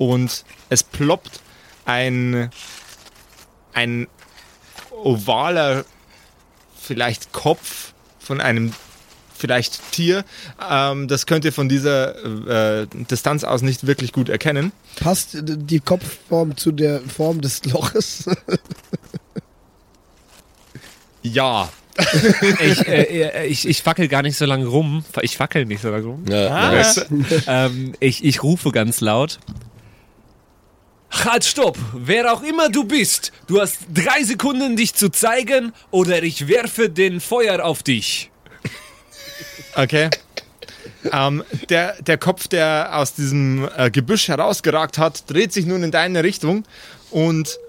[0.09, 1.39] und es ploppt
[1.85, 2.49] ein
[3.73, 4.07] ein
[5.03, 5.85] ovaler
[6.79, 8.73] vielleicht Kopf von einem
[9.35, 10.23] vielleicht Tier.
[10.69, 14.71] Ähm, das könnt ihr von dieser äh, Distanz aus nicht wirklich gut erkennen.
[14.99, 18.25] Passt die Kopfform zu der Form des Loches?
[21.25, 21.69] Ja.
[22.59, 25.05] Ich, äh, ich, ich fackel gar nicht so lange rum.
[25.21, 26.25] Ich fackel nicht so lange rum.
[26.27, 26.71] Ja, Ah.
[26.71, 27.05] nice.
[27.47, 29.39] Ähm, ich, ich rufe ganz laut.
[31.13, 31.77] Halt, stopp!
[31.93, 36.89] Wer auch immer du bist, du hast drei Sekunden, dich zu zeigen, oder ich werfe
[36.89, 38.31] den Feuer auf dich.
[39.75, 40.09] Okay.
[41.11, 45.91] Ähm, der, der Kopf, der aus diesem äh, Gebüsch herausgeragt hat, dreht sich nun in
[45.91, 46.65] deine Richtung
[47.11, 47.59] und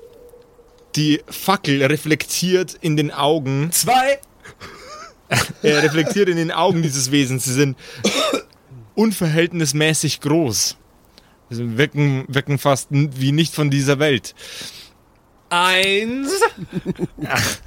[0.96, 4.20] die Fackel reflektiert in den Augen, Zwei.
[5.62, 7.44] er reflektiert in den Augen dieses Wesens.
[7.44, 7.76] Sie sind
[8.94, 10.76] unverhältnismäßig groß.
[11.55, 14.35] Sie wirken, wirken fast wie nicht von dieser Welt.
[15.51, 16.31] Eins.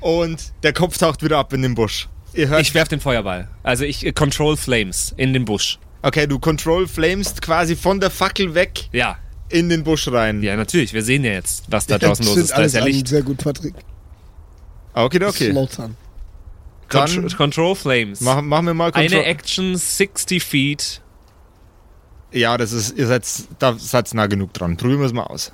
[0.00, 2.08] Und der Kopf taucht wieder ab in den Busch.
[2.32, 3.48] Ihr hört, Ich werf den Feuerball.
[3.62, 5.78] Also ich äh, control Flames in den Busch.
[6.02, 9.18] okay, du control flamest quasi von der Fackel weg Ja.
[9.50, 10.42] in den Busch rein.
[10.42, 10.92] Ja, natürlich.
[10.94, 12.50] Wir sehen ja jetzt, was da draußen los ist.
[12.52, 12.84] Da ist ja.
[12.84, 13.08] Licht.
[13.08, 13.74] Sehr gut, Patrick.
[14.94, 15.50] Okay, okay.
[15.50, 15.96] Slaughtern.
[16.88, 18.20] Dann Contr Control Flames.
[18.20, 19.24] machen, machen wir mal Eine Control.
[19.30, 21.02] Action 60 Feet.
[22.32, 23.24] Ja, das ist, ihr seid,
[23.58, 24.76] da seid nah genug dran.
[24.76, 25.50] Probieren wir es mal aus.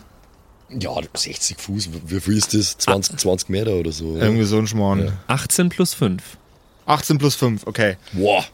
[0.69, 2.77] ja, 60 Fuß, wie viel ist das?
[2.79, 4.07] 20, 20 Meter oder so?
[4.13, 4.25] oder?
[4.25, 5.13] Irgendwie so ein Schmarrn.
[5.29, 6.23] 18 plus 5.
[6.87, 7.97] 18 plus 5, okay.
[8.13, 8.45] Boah.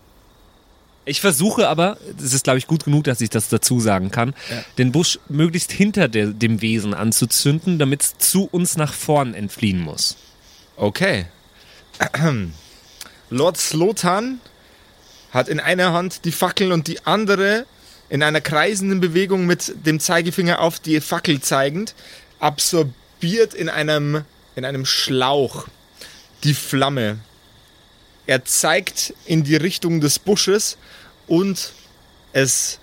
[1.05, 4.35] Ich versuche aber, es ist glaube ich gut genug, dass ich das dazu sagen kann,
[4.79, 9.81] den Busch möglichst hinter der, dem Wesen anzuzünden, damit es zu uns nach vorn entfliehen
[9.81, 10.17] muss.
[10.77, 11.27] Okay.
[13.31, 14.41] Lord Slotan
[15.33, 17.67] hat in einer Hand die Fackel und die andere
[18.13, 21.95] in einer kreisenden Bewegung mit dem Zeigefinger auf die Fackel zeigend
[22.41, 25.67] absorbiert in einem, in einem Schlauch
[26.45, 27.21] die Flamme.
[28.27, 30.77] Er zeigt in die Richtung des Busches
[31.27, 31.73] und
[32.35, 32.81] es,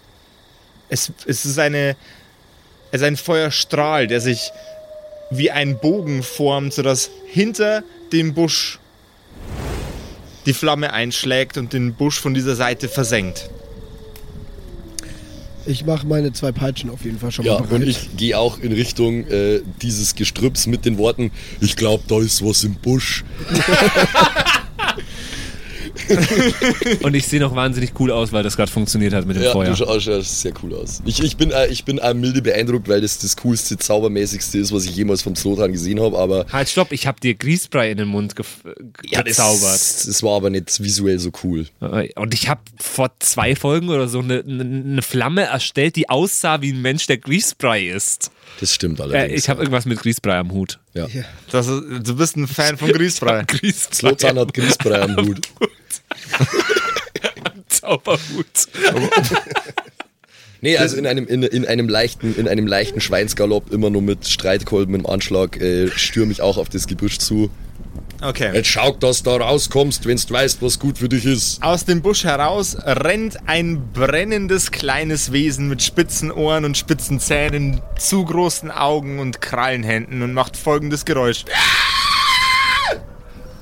[0.90, 1.96] es, es ist eine,
[2.92, 4.50] es ist ein Feuerstrahl, der sich
[5.30, 8.80] wie ein Bogen formt, sodass hinter dem Busch
[10.48, 13.52] die Flamme einschlägt und den Busch von dieser Seite versenkt.
[15.70, 17.82] Ich mache meine zwei Peitschen auf jeden Fall schon Ja, mal bereit.
[17.84, 21.30] und ich gehe auch in Richtung äh, dieses Gestrüpps mit den Worten,
[21.62, 23.24] ich glaube, da ist was im Busch.
[27.02, 29.52] Und ich sehe noch wahnsinnig cool aus, weil das gerade funktioniert hat mit dem Ja,
[29.52, 29.70] Feuer.
[29.70, 31.02] du schaust ja sehr cool aus.
[31.06, 34.86] Ich, ich, bin, äh, ich bin milde beeindruckt, weil das das coolste, zaubermäßigste ist, was
[34.86, 38.08] ich jemals vom Slotan gesehen habe, aber Halt, stopp, ich habe dir Grießbrei in den
[38.08, 38.64] Mund gef
[39.02, 39.64] gezaubert.
[39.64, 41.68] das, das war aber nicht visuell so cool.
[42.16, 46.72] Und ich habe vor zwei Folgen oder so eine, eine, Flamme erstellt, die aussah wie
[46.72, 48.32] ein Mensch, der Grießbrei isst.
[48.60, 49.40] Das stimmt Äh, allerdings.
[49.44, 50.80] ich habe irgendwas mit Grießbrei am Hut.
[50.94, 51.08] ja.
[51.08, 51.24] Ja.
[51.52, 53.44] Das ist, du bist ein Fan von Grießbrei.
[53.46, 55.48] Grießbrei Slotan hat Grießbrei am Hut.
[57.68, 58.68] Zauberhut.
[60.62, 64.28] Nee, also in einem, in, in einem leichten, in einem leichten Schweinsgalopp, immer nur mit
[64.28, 67.50] Streitkolben im Anschlag, äh, stürme ich auch auf das Gebüsch zu.
[68.22, 68.52] Okay.
[68.54, 71.64] Jetzt schau, dass du da rauskommst, wenn du weißt, was gut für dich ist.
[71.64, 77.82] Aus dem Busch heraus rennt ein brennendes kleines Wesen mit spitzen Ohren und spitzen Zähnen,
[77.98, 81.46] zu großen Augen und Krallenhänden und macht folgendes Geräusch.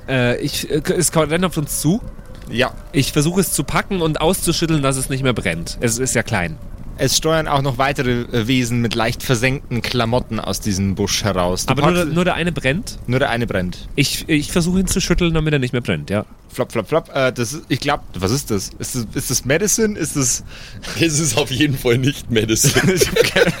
[0.08, 2.02] Äh, ich, äh, es rennt auf uns zu.
[2.50, 5.78] Ja, Ich versuche es zu packen und auszuschütteln, dass es nicht mehr brennt.
[5.80, 6.56] Es ist ja klein.
[7.00, 11.66] es steuern auch noch weitere äh, Wesen mit leicht versenkten Klamotten aus diesem Busch heraus.
[11.66, 12.98] Du Aber nur, nur der eine brennt.
[13.06, 13.86] nur der eine brennt.
[13.94, 16.24] Ich, ich versuche ihn zu schütteln, damit er nicht mehr brennt, ja.
[16.52, 17.10] Flop, flop, flop.
[17.14, 18.70] Äh, das ist, ich glaube, was ist das?
[18.80, 19.96] Ist das, ist das Medicine?
[19.98, 20.42] Ist das...
[21.00, 22.92] Es ist auf jeden Fall nicht Medicine.
[22.94, 23.52] ich hab keine,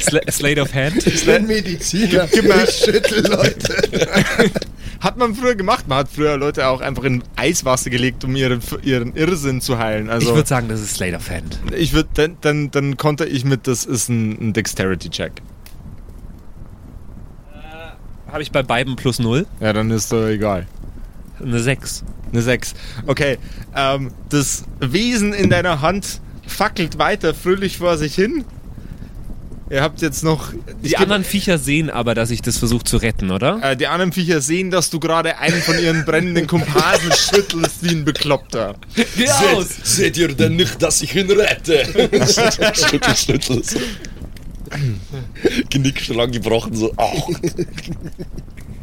[0.00, 1.06] Sla Slate of Hand.
[1.06, 2.26] Ich bin Mediziner.
[2.32, 3.76] Gib mal- Ich schüttel Leute.
[5.02, 5.88] Hat man früher gemacht.
[5.88, 10.08] Man hat früher Leute auch einfach in Eiswasser gelegt, um ihren, ihren Irrsinn zu heilen.
[10.08, 11.58] Also Ich würde sagen, das ist Slate of Hand.
[11.76, 15.32] ich würde dann, dann, dann konnte ich mit, das ist ein, ein Dexterity-Check.
[18.28, 19.44] Habe ich bei beiden plus 0.
[19.58, 20.68] Ja, dann ist doch egal.
[21.42, 22.04] Eine 6.
[22.32, 22.74] Eine 6.
[23.06, 23.38] Okay.
[23.74, 28.44] Ähm, das Wesen in deiner Hand fackelt weiter fröhlich vor sich hin.
[29.72, 30.52] Ihr habt jetzt noch.
[30.82, 33.58] Die ich anderen Viecher sehen aber, dass ich das versuche zu retten, oder?
[33.62, 37.94] Äh, die anderen Viecher sehen, dass du gerade einen von ihren brennenden Komparsen schüttelst wie
[37.94, 38.74] ein Bekloppter.
[38.94, 41.86] Geh seht, seht ihr denn nicht, dass ich ihn rette?
[42.76, 43.64] schüttel, schüttel.
[43.64, 43.78] So.
[45.70, 46.92] Genickstrang gebrochen, so.
[46.96, 47.30] Au.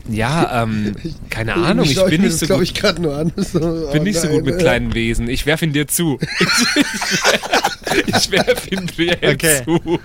[0.10, 0.95] Ja, ähm,
[1.30, 2.63] keine Ahnung, ich bin nicht so gut.
[2.63, 3.32] ich gerade nur an.
[3.36, 5.30] So, oh bin nicht so gut mit kleinen Wesen.
[5.30, 6.17] Ich werf ihn dir zu.
[8.08, 9.62] ich werf ihn dir Okay.
[9.65, 9.99] zu.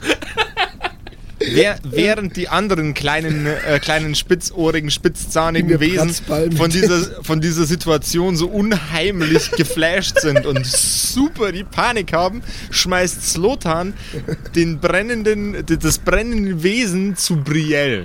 [1.52, 6.14] Wer, während die anderen kleinen, äh, kleinen spitzohrigen, spitzzahnigen Wesen
[6.56, 13.30] von dieser, von dieser Situation so unheimlich geflasht sind und super die Panik haben, schmeißt
[13.30, 13.94] Slotan
[14.54, 18.04] den brennenden, das brennende Wesen zu Brielle.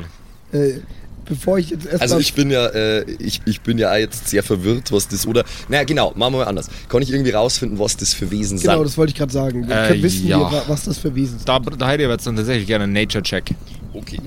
[0.52, 0.80] Äh,
[1.30, 2.02] bevor ich jetzt erstmal.
[2.02, 5.46] Also ich bin ja, äh, ich, ich bin ja jetzt sehr verwirrt, was das oder.
[5.70, 6.68] Naja, genau, machen wir mal anders.
[6.90, 8.86] Kann ich irgendwie rausfinden, was das für Wesen genau, sind?
[8.88, 9.68] das wollte ich gerade sagen.
[9.68, 10.40] Wir Äh, können wissen ja.
[10.40, 11.48] wir, wa- was das für Wesen sind.
[11.48, 13.52] Da, da hätte ich jetzt dann tatsächlich gerne einen Nature-Check.
[13.94, 14.20] Okay.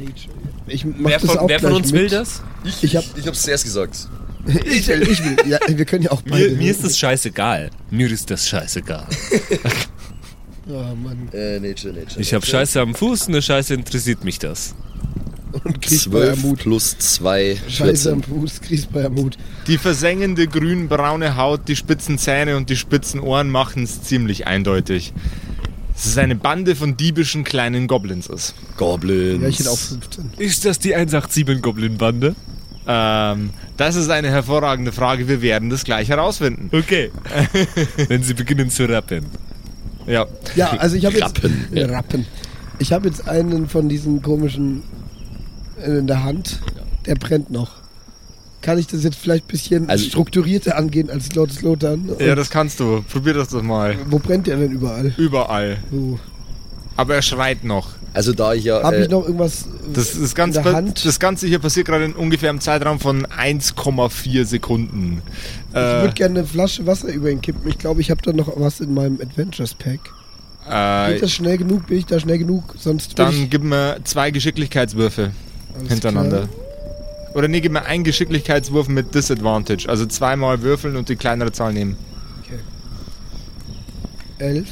[0.68, 2.00] Ich mach Wer das von, auch wer von uns mit.
[2.02, 2.42] will das?
[2.64, 3.96] Ich, Ich hab- ich hab's zuerst gesagt.
[4.64, 5.36] ich, will, ich will.
[5.46, 6.50] Ja, wir können ja auch beide.
[6.50, 7.70] Mir, mir ist das scheißegal.
[7.90, 9.06] Mir ist das scheißegal.
[10.68, 11.28] Oh Mann.
[11.32, 12.20] Äh, Nature, Nature.
[12.20, 14.74] Ich habe Scheiße am Fuß, eine Scheiße interessiert mich das.
[15.64, 16.58] Und kriegst bei 12 Mut.
[16.60, 18.40] plus 2, Scheiße am 14.
[18.40, 19.36] Fuß, kriegst bei Mut.
[19.66, 25.12] Die versengende grün-braune Haut, die spitzen Zähne und die spitzen Ohren machen es ziemlich eindeutig.
[25.94, 28.54] Dass es eine Bande von diebischen kleinen Goblins ist.
[28.76, 29.42] Goblins.
[29.42, 30.32] Ja, ich hätte auch 15.
[30.38, 32.34] Ist das die 187 Goblin-Bande?
[32.86, 35.28] Ähm, das ist eine hervorragende Frage.
[35.28, 36.70] Wir werden das gleich herausfinden.
[36.76, 37.10] Okay.
[38.08, 39.26] Wenn sie beginnen zu rappen.
[40.06, 40.26] Ja.
[40.56, 41.24] Ja, also ich habe jetzt.
[41.26, 41.86] Rappen, ja.
[41.86, 42.26] Rappen.
[42.78, 44.82] Ich habe jetzt einen von diesen komischen
[45.84, 46.60] in der Hand.
[47.06, 47.70] Der brennt noch.
[48.60, 52.10] Kann ich das jetzt vielleicht ein bisschen Also- strukturierter angehen als Lord Slotan?
[52.10, 53.02] Und Ja, das kannst du.
[53.10, 53.96] Probier das doch mal.
[54.08, 55.12] Wo brennt der denn überall?
[55.16, 55.78] Überall.
[55.90, 56.18] So.
[56.96, 57.88] Aber er schreit noch.
[58.14, 58.82] Also da ich ja.
[58.82, 59.64] Habe äh, ich noch irgendwas
[59.94, 61.04] Das, ist ganz in der Hand?
[61.06, 65.22] das Ganze hier passiert gerade in ungefähr im Zeitraum von 1,4 Sekunden.
[65.70, 67.68] ich Äh, würde gerne eine Flasche Wasser über ihn kippen.
[67.68, 70.00] Ich glaube, ich habe da noch was in meinem Adventures Pack.
[70.70, 71.86] äh, Geht das schnell genug?
[71.86, 72.74] Bin ich da schnell genug?
[72.78, 75.30] Sonst dann ich, gib mir zwei Geschicklichkeitswürfe
[75.78, 76.48] Alles hintereinander.
[76.48, 76.62] klar.
[77.34, 79.88] Oder nee, gib mir einen Geschicklichkeitswurf mit Disadvantage.
[79.88, 81.96] Also zweimal würfeln und die kleinere Zahl nehmen.
[84.42, 84.66] 11.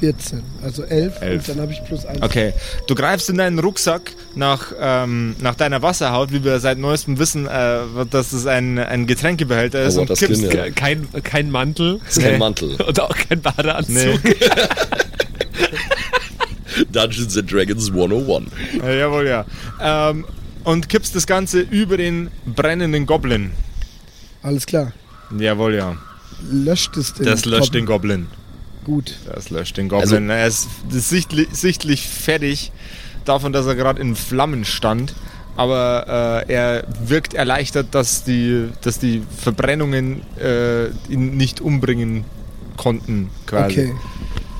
[0.00, 0.42] 14.
[0.62, 1.20] Also 11.
[1.20, 1.48] Elf.
[1.48, 2.22] Und dann habe ich plus 1.
[2.22, 2.52] Okay,
[2.86, 7.48] du greifst in deinen Rucksack nach, ähm, nach deiner Wasserhaut, wie wir seit neuestem wissen,
[7.48, 10.70] äh, dass es ein, ein Getränkebehälter ist Aber und das kippst, Ding, ja.
[10.70, 12.00] Kein, kein Mantel.
[12.04, 12.76] Das ist kein Mantel.
[12.86, 13.94] Und auch kein Badeanzug.
[13.94, 14.34] Nee.
[16.98, 18.46] Dungeons and Dragons 101.
[18.82, 19.44] Ja, jawohl, ja.
[19.80, 20.24] Ähm,
[20.64, 23.52] und kippst das Ganze über den brennenden Goblin.
[24.42, 24.92] Alles klar.
[25.38, 25.96] Jawohl, ja.
[26.50, 27.26] Löscht es den.
[27.26, 27.70] Das löscht Kopf.
[27.70, 28.26] den Goblin.
[28.84, 29.14] Gut.
[29.32, 30.30] Das löscht den Goblin.
[30.30, 32.72] er ist, ist sichtlich, sichtlich fertig
[33.24, 35.14] davon, dass er gerade in Flammen stand.
[35.56, 42.24] aber äh, er wirkt erleichtert, dass die, dass die Verbrennungen äh, ihn nicht umbringen
[42.76, 43.80] konnten, quasi.
[43.80, 43.94] Okay.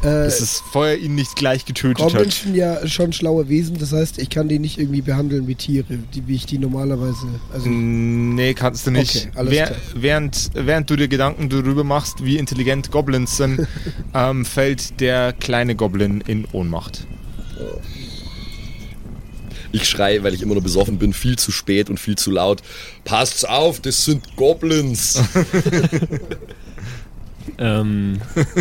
[0.02, 2.44] Äh, Dass das Feuer ihn nicht gleich getötet Goblins hat.
[2.44, 5.86] sind ja schon schlaue Wesen, das heißt, ich kann die nicht irgendwie behandeln wie Tiere,
[6.14, 7.26] die, wie ich die normalerweise.
[7.52, 9.16] Also, Nee, kannst du nicht.
[9.16, 9.78] Okay, alles Wer, klar.
[9.94, 13.66] während, während du dir Gedanken darüber machst, wie intelligent Goblins sind,
[14.14, 17.06] ähm, fällt der kleine Goblin in Ohnmacht.
[19.72, 22.62] Ich schrei, weil ich immer noch besoffen bin, viel zu spät und viel zu laut.
[23.04, 25.20] Passt's auf, das sind Goblins.
[27.58, 28.20] Ähm,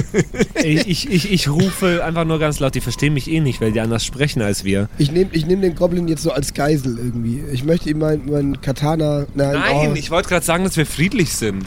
[0.63, 3.71] ich, ich, ich, ich rufe einfach nur ganz laut, die verstehen mich eh nicht, weil
[3.71, 4.89] die anders sprechen als wir.
[4.97, 7.43] ich nehme ich nehm den Goblin jetzt so als Geisel irgendwie.
[7.51, 9.25] Ich möchte ihm mein, mein Katana.
[9.35, 9.95] Nein, Nein, oh.
[9.95, 11.65] ich wollte gerade sagen, dass wir friedlich sind.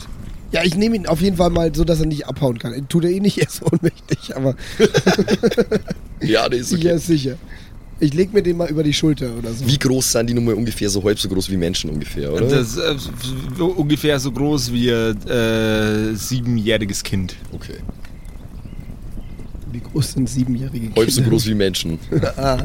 [0.52, 2.88] Ja, ich nehme ihn auf jeden Fall mal so, dass er nicht abhauen kann.
[2.88, 4.54] Tut er eh nicht, er ist ohnmächtig, aber
[6.20, 6.96] ja, das ist sicher okay.
[6.96, 7.36] ist sicher.
[8.00, 9.66] Ich leg mir den mal über die Schulter oder so.
[9.66, 10.88] Wie groß sind die nun mal ungefähr?
[10.88, 12.46] So halb so groß wie Menschen ungefähr, oder?
[12.46, 12.96] Das äh,
[13.58, 17.36] so ungefähr so groß wie ein äh, siebenjähriges Kind.
[17.52, 17.76] okay.
[19.72, 21.30] Wie groß sind siebenjährige Halb so Kinder?
[21.30, 21.98] groß wie Menschen.
[22.36, 22.58] Ah,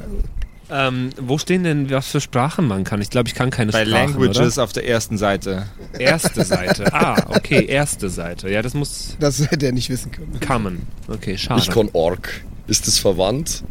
[0.67, 2.99] Ähm, wo stehen denn, was für Sprachen man kann?
[2.99, 5.67] Ich glaube, ich kann keine Bei Sprachen, Languages auf der ersten Seite.
[5.93, 5.99] Oder?
[6.01, 6.85] Erste Seite.
[6.91, 8.49] Ah, okay, erste Seite.
[8.49, 10.39] Ja, das muss das hätte er nicht wissen können.
[10.39, 10.81] kommen.
[11.07, 11.61] Okay, schade.
[11.61, 12.41] Ich kann Ork.
[12.65, 13.63] Ist das verwandt?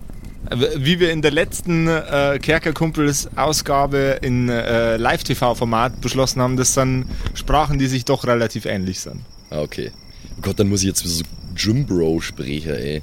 [0.77, 7.79] Wie wir in der letzten äh, Kerkerkumpels-Ausgabe in äh, Live-TV-Format beschlossen haben, das sind Sprachen,
[7.79, 9.21] die sich doch relativ ähnlich sind.
[9.51, 9.91] Ah, okay.
[10.39, 11.25] Oh Gott, dann muss ich jetzt so
[11.57, 13.03] Jimbro sprechen, ey.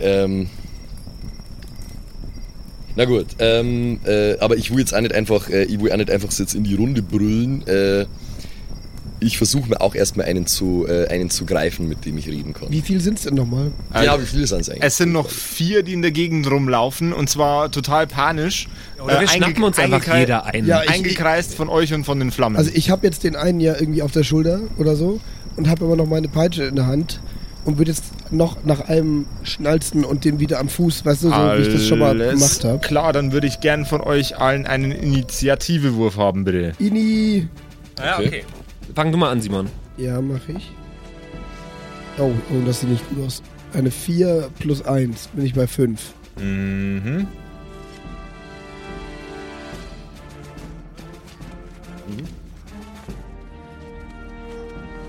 [0.00, 0.48] Ähm.
[2.96, 5.96] Na gut, ähm, äh, aber ich will jetzt auch nicht einfach, äh, ich will auch
[5.96, 7.66] nicht einfach so jetzt in die Runde brüllen.
[7.66, 8.06] Äh,
[9.20, 12.52] ich versuche mir auch erstmal einen zu, äh, einen zu greifen, mit dem ich reden
[12.52, 12.70] kann.
[12.70, 13.72] Wie viel sind's denn nochmal?
[13.94, 14.84] Ja, wie viele sind es eigentlich?
[14.84, 18.68] Es sind noch vier, die in der Gegend rumlaufen und zwar total panisch.
[19.02, 20.66] Oder wir Äh, schnappen einge- uns einfach jeder ein.
[20.66, 22.56] Ja, ich- eingekreist von euch und von den Flammen.
[22.56, 25.20] Also ich habe jetzt den einen ja irgendwie auf der Schulter oder so
[25.56, 27.20] und habe aber noch meine Peitsche in der Hand
[27.64, 31.34] und würde jetzt noch nach einem schnalzen und den wieder am Fuß, weißt du, so
[31.34, 32.78] wie ich das schon mal Alles gemacht habe.
[32.86, 36.72] Klar, dann würde ich gern von euch allen einen Initiativewurf haben, bitte.
[36.78, 37.48] Ini.
[37.98, 38.44] ja, okay.
[38.96, 39.68] Fang du mal an, Simon.
[39.98, 40.70] Ja, mache ich.
[42.16, 43.42] Oh, oh, das sieht nicht gut aus.
[43.74, 46.14] Eine 4 plus 1, bin ich bei 5.
[46.40, 47.26] Mhm.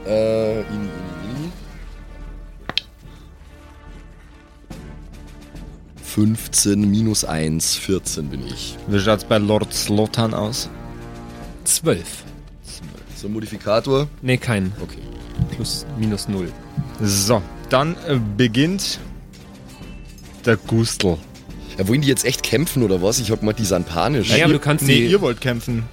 [0.05, 0.89] Äh, ini, ini,
[1.31, 1.51] ini.
[6.03, 8.75] 15 minus 1, 14 bin ich.
[8.87, 10.69] Wie schaut's bei Lord Slotan aus?
[11.63, 12.26] Zwölf.
[13.19, 14.07] So, Modifikator.
[14.21, 14.71] Nee, kein.
[14.81, 14.99] Okay.
[15.55, 16.51] Plus, minus null.
[17.01, 18.99] So, dann äh, beginnt
[20.45, 21.17] der Gustel.
[21.77, 23.19] Ja, wollen die jetzt echt kämpfen oder was?
[23.19, 24.29] Ich hab mal, die sind panisch.
[24.35, 25.83] Ja, aber du kannst nee, die- ihr wollt kämpfen.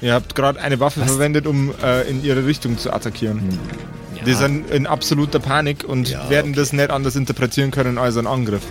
[0.00, 1.10] Ihr habt gerade eine Waffe Was?
[1.12, 3.40] verwendet, um äh, in ihre Richtung zu attackieren.
[4.16, 4.24] Ja.
[4.24, 6.60] Die sind in absoluter Panik und Ja, werden okay.
[6.60, 8.62] das nicht anders interpretieren können als einen Angriff.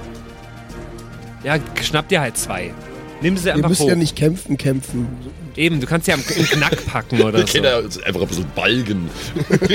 [1.45, 2.73] ja, schnapp dir halt zwei.
[3.21, 3.89] Nimm sie Wir einfach müssen hoch.
[3.89, 5.07] ja nicht kämpfen, kämpfen.
[5.55, 7.85] Eben, du kannst ja im, im Knack packen oder Wir so.
[7.85, 9.09] uns einfach ein bisschen balgen.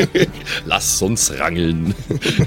[0.65, 1.95] Lass uns rangeln.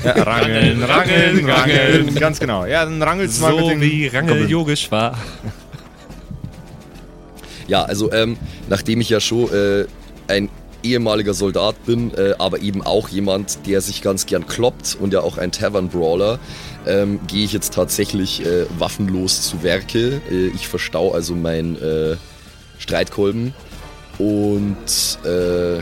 [0.04, 2.16] Ja, rangeln, rangeln, rangeln.
[2.16, 2.66] Ganz genau.
[2.66, 5.18] Ja, dann rangelt's mal mit So den wie Rangel yogisch war.
[7.68, 9.86] Ja, also ähm, nachdem ich ja schon äh,
[10.28, 10.50] ein
[10.82, 15.22] ehemaliger Soldat bin, äh, aber eben auch jemand, der sich ganz gern kloppt und ja
[15.22, 16.40] auch ein Tavern-Brawler,
[16.90, 20.22] ähm, gehe ich jetzt tatsächlich äh, waffenlos zu Werke.
[20.30, 22.16] Äh, ich verstau also meinen äh,
[22.78, 23.54] Streitkolben
[24.18, 25.78] und äh,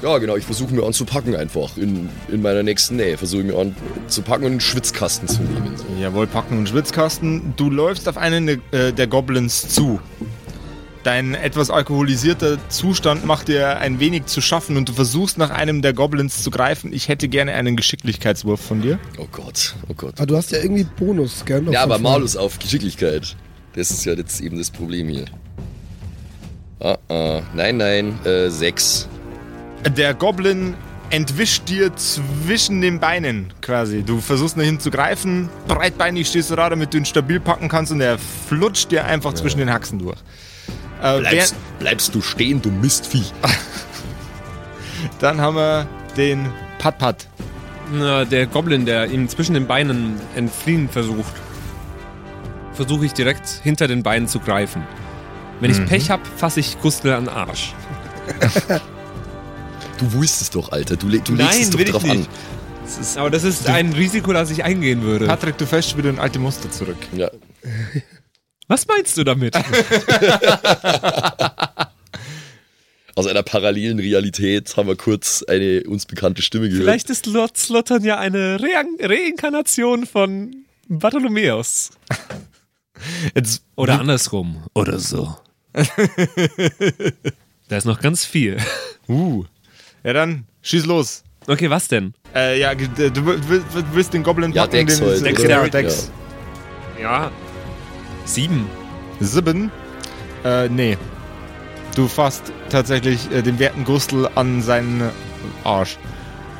[0.00, 3.18] ja, genau, ich versuche mir anzupacken einfach in, in meiner nächsten Nähe.
[3.18, 3.74] Versuche mir an
[4.06, 5.74] zu packen und einen Schwitzkasten zu nehmen.
[6.00, 7.54] Jawohl, Packen und Schwitzkasten.
[7.56, 10.00] Du läufst auf einen äh, der Goblins zu.
[11.04, 15.80] Dein etwas alkoholisierter Zustand macht dir ein wenig zu schaffen und du versuchst nach einem
[15.80, 16.92] der Goblins zu greifen.
[16.92, 18.98] Ich hätte gerne einen Geschicklichkeitswurf von dir.
[19.16, 20.14] Oh Gott, oh Gott.
[20.16, 21.64] Aber du hast ja irgendwie Bonus, gell?
[21.70, 21.98] Ja, aber.
[21.98, 23.36] Malus auf Geschicklichkeit.
[23.74, 25.26] Das ist ja jetzt eben das Problem hier.
[26.80, 27.42] Ah, ah.
[27.54, 29.08] Nein, nein, äh, sechs.
[29.96, 30.74] Der Goblin
[31.10, 34.02] entwischt dir zwischen den Beinen quasi.
[34.02, 37.68] Du versuchst nach hinten zu greifen, breitbeinig stehst du da, damit du ihn stabil packen
[37.68, 40.18] kannst und er flutscht dir einfach zwischen den Haxen durch.
[41.02, 43.24] Äh, Bleibst, bleibst du stehen, du Mistvieh.
[45.20, 47.28] dann haben wir den Pat-Pat.
[48.30, 51.32] Der Goblin, der ihm zwischen den Beinen entfliehen versucht,
[52.74, 54.82] versuche ich direkt hinter den Beinen zu greifen.
[55.60, 57.72] Wenn ich Pech hab, fasse ich Gustel an den Arsch.
[59.98, 60.96] Du willst es doch, Alter.
[60.96, 62.28] Du, le du legst Nein, es doch will ich drauf nicht.
[62.28, 63.20] an.
[63.20, 65.26] Aber das ist ein Risiko, das ich eingehen würde.
[65.26, 66.96] Patrick, du fällst wieder in alte Muster zurück.
[67.16, 67.30] Ja.
[68.68, 69.54] Was meinst du damit?
[73.14, 76.84] Aus einer parallelen Realität haben wir kurz eine uns bekannte Stimme gehört.
[76.84, 78.68] Vielleicht ist Lord Slottern ja eine Re
[79.00, 80.54] Reinkarnation von
[80.88, 81.90] Bartholomäus.
[83.34, 84.62] Jetzt, Oder andersrum.
[84.74, 85.36] Oder so.
[87.68, 88.58] da ist noch ganz viel.
[89.08, 89.44] uh.
[90.04, 91.24] Ja, dann schieß los.
[91.48, 92.14] Okay, was denn?
[92.34, 95.60] Äh, ja, du, du, willst- du willst den Goblin Ja, packen, Dex den halt, Dexterity
[95.60, 95.68] oder?
[95.70, 96.10] Dex.
[97.00, 97.32] Ja.
[98.28, 98.66] Sieben.
[99.20, 99.70] Sieben?
[100.44, 100.96] Äh, nee.
[101.96, 105.02] Du fasst tatsächlich äh, den werten Gustel an seinen
[105.64, 105.98] Arsch.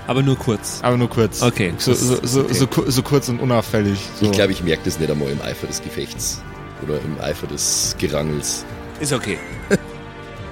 [0.06, 0.80] Aber nur kurz.
[0.82, 1.42] Aber nur kurz.
[1.42, 2.54] Okay, So, so, so, okay.
[2.54, 3.98] so, so kurz und unauffällig.
[4.18, 4.26] So.
[4.26, 6.42] Ich glaube, ich merke das nicht einmal im Eifer des Gefechts.
[6.82, 8.64] Oder im Eifer des Gerangels.
[9.00, 9.38] Ist okay.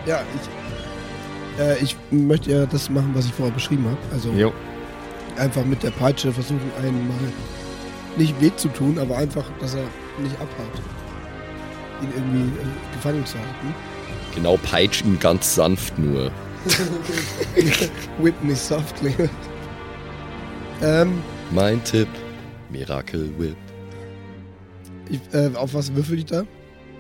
[0.06, 0.22] Ja,
[1.56, 3.96] ich, äh, ich möchte ja das machen, was ich vorher beschrieben habe.
[4.12, 4.52] Also Jo.
[5.36, 7.16] einfach mit der Peitsche versuchen, einen mal
[8.16, 9.82] nicht weh zu tun, aber einfach, dass er
[10.22, 10.80] nicht abhaut.
[12.02, 13.74] Ihn irgendwie äh, gefangen zu halten.
[14.34, 16.30] Genau, peitsch ihn ganz sanft nur.
[18.20, 19.14] Whip me softly.
[20.82, 21.18] ähm,
[21.52, 22.08] Mein Tipp,
[22.70, 23.56] Miracle Whip.
[25.08, 26.42] ich, äh, auf was würfel ich da?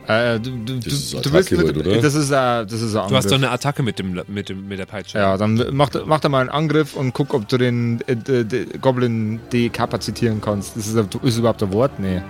[0.06, 2.00] Äh, du, du, Das ist du, Attacke du halt, mit, oder?
[2.00, 4.68] Das ist, äh, das ist ein Du hast doch eine Attacke mit, dem, mit, dem,
[4.68, 5.18] mit der Peitsche.
[5.18, 8.44] Ja, dann mach, mach da mal einen Angriff und guck, ob du den äh, d-
[8.44, 10.76] d- Goblin dekapazitieren kannst.
[10.76, 11.98] Das ist, ist überhaupt ein Wort?
[11.98, 12.22] Nee.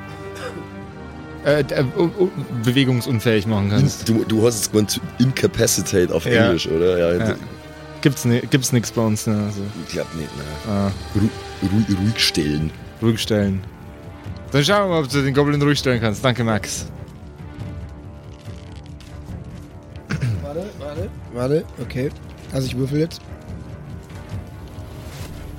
[1.47, 2.29] Äh, äh, uh, uh,
[2.65, 4.09] bewegungsunfähig machen kannst.
[4.09, 6.47] Du, du hast es gemeint, incapacitate auf Ja.
[6.47, 6.99] Englisch, oder?
[6.99, 7.35] Ja, Ja.
[8.03, 9.27] Gibt's, ni gibt's nix bei uns.
[9.27, 9.45] Ne?
[9.47, 10.43] Also, Ich glaube nicht, ne.
[10.73, 11.29] ah, Ru
[11.63, 12.71] ruhig, ruhig stellen.
[13.01, 13.63] ruhig stellen.
[14.53, 16.25] Dann schauen wir mal, ob du den Goblin ruhig stellen kannst.
[16.25, 16.87] Danke, Max.
[20.43, 21.09] Warte, warte.
[21.33, 22.11] Warte, okay.
[22.53, 23.21] Also ich würfel jetzt.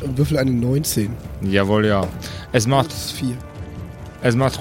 [0.02, 1.12] Und würfel eine 19.
[1.42, 2.08] Jawohl, ja.
[2.52, 3.36] Es macht, Das ist 4.
[4.22, 4.60] es macht.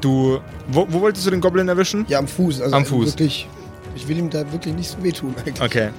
[0.00, 0.40] Du.
[0.68, 2.04] Wo, wo wolltest du den Goblin erwischen?
[2.08, 2.60] Ja, am Fuß.
[2.60, 3.12] Also Am Fuß.
[3.12, 3.48] Wirklich,
[3.96, 5.60] ich will ihm da wirklich nicht so wehtun eigentlich.
[5.60, 5.90] Okay.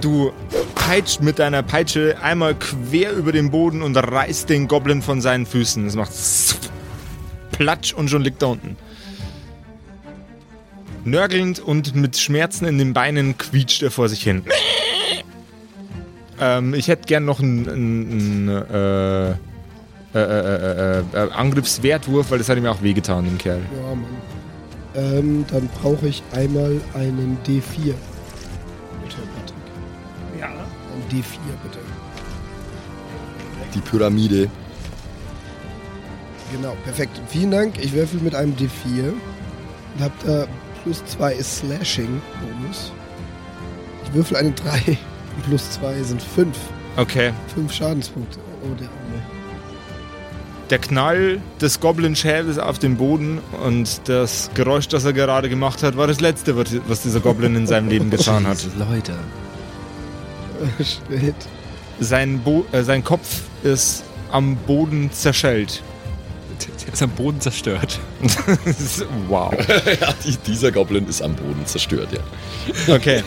[0.00, 0.32] Du
[0.76, 5.44] peitscht mit deiner Peitsche einmal quer über den Boden und reißt den Goblin von seinen
[5.44, 5.86] Füßen.
[5.86, 6.12] Es macht
[7.50, 8.76] Platsch und schon liegt er unten.
[11.04, 14.44] Nörgelnd und mit Schmerzen in den Beinen quietscht er vor sich hin.
[16.40, 19.34] Ähm, ich hätte gern noch einen, einen äh,
[20.14, 23.60] äh, äh, äh, äh, Angriffswertwurf, weil das hat ihm auch wehgetan, dem Kerl.
[23.60, 24.06] Ja, Mann.
[24.94, 27.92] Ähm, dann brauche ich einmal einen D4.
[29.02, 30.40] Bitte, Patrick.
[30.40, 30.46] Ja.
[30.48, 31.78] Ein D4, bitte.
[33.74, 34.48] Die Pyramide.
[36.52, 37.20] Genau, perfekt.
[37.28, 37.78] Vielen Dank.
[37.78, 40.46] Ich würfel mit einem D4 und hab da
[40.82, 42.92] plus 2 Slashing-Bonus.
[44.04, 44.72] Ich würfel eine 3
[45.36, 46.56] und plus 2 sind 5.
[46.96, 47.32] Okay.
[47.54, 48.38] 5 Schadenspunkte.
[48.62, 49.37] Oh, der Arme.
[50.70, 55.96] Der Knall des Goblin-Schädels auf den Boden und das Geräusch, das er gerade gemacht hat,
[55.96, 58.58] war das letzte, was dieser Goblin in seinem Leben getan hat.
[58.78, 59.14] Leute.
[60.78, 61.34] Shit.
[62.00, 65.82] Sein, Bo äh, sein Kopf ist am Boden zerschellt.
[66.84, 67.98] Der ist am Boden zerstört.
[69.28, 69.52] wow.
[70.00, 72.94] ja, die, dieser Goblin ist am Boden zerstört, ja.
[72.94, 73.22] Okay.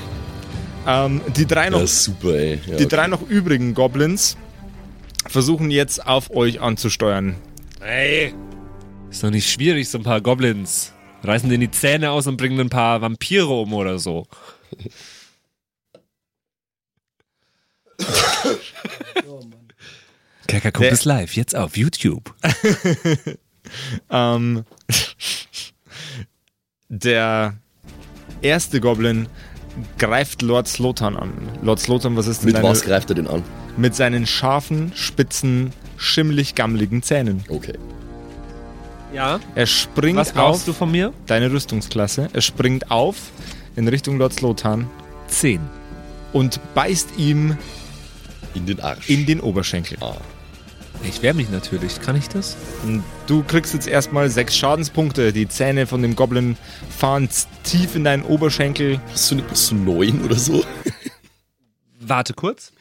[0.86, 2.56] Ähm, die drei noch Ja, super, ey.
[2.66, 2.88] Ja, Die okay.
[2.88, 4.38] drei noch übrigen Goblins
[5.32, 7.36] versuchen jetzt auf euch anzusteuern.
[7.80, 8.34] Ey.
[9.10, 10.94] Ist doch nicht schwierig, so ein paar Goblins.
[11.24, 14.26] Reißen denen die Zähne aus und bringen ein paar Vampire um oder so.
[19.28, 19.68] Oh, Mann.
[20.48, 22.34] Kerkerkumpel Der- ist live, jetzt auf YouTube.
[24.10, 24.66] Ähm,
[26.90, 27.56] der
[28.42, 29.28] erste Goblin
[29.98, 31.32] greift Lord Slotan an.
[31.62, 33.44] Lord Slotan, was ist denn Mit deine, was greift er denn an?
[33.78, 37.44] Mit seinen scharfen, spitzen, schimmelig-gammeligen Zähnen.
[37.50, 37.74] Okay.
[39.14, 39.40] Ja.
[39.56, 41.14] Er springt Was auf brauchst du von mir?
[41.28, 42.30] deine Rüstungsklasse.
[42.34, 43.16] Er springt auf
[43.76, 44.90] in Richtung Lord Slotan
[45.28, 45.60] Zehn.
[46.34, 47.58] und beißt ihm
[48.54, 49.10] In den Arsch.
[49.10, 49.98] in den Oberschenkel.
[50.02, 50.16] ah.
[51.04, 52.00] Ich wehre mich natürlich.
[52.00, 52.56] Kann ich das?
[53.28, 55.34] Du kriegst jetzt erstmal sechs Schadenspunkte.
[55.34, 56.58] Die Zähne von dem Goblin
[56.90, 57.30] fahren
[57.64, 59.00] tief in deinen Oberschenkel.
[59.12, 60.64] Hast du nicht bis zu neun oder so?
[62.00, 62.72] Warte kurz.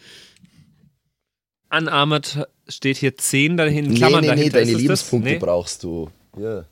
[1.70, 3.94] Unarmored steht hier 10 dahin.
[3.94, 4.58] Klammern dahinter.
[4.58, 5.40] deine Ist es Lebenspunkte das?
[5.40, 5.44] Nee?
[5.44, 6.10] brauchst du.
[6.38, 6.64] Ja.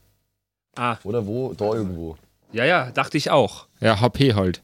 [0.77, 1.53] Ah, Oder wo?
[1.55, 2.17] Da irgendwo.
[2.53, 3.67] ja, ja, dachte ich auch.
[3.81, 4.63] Ja, HP halt.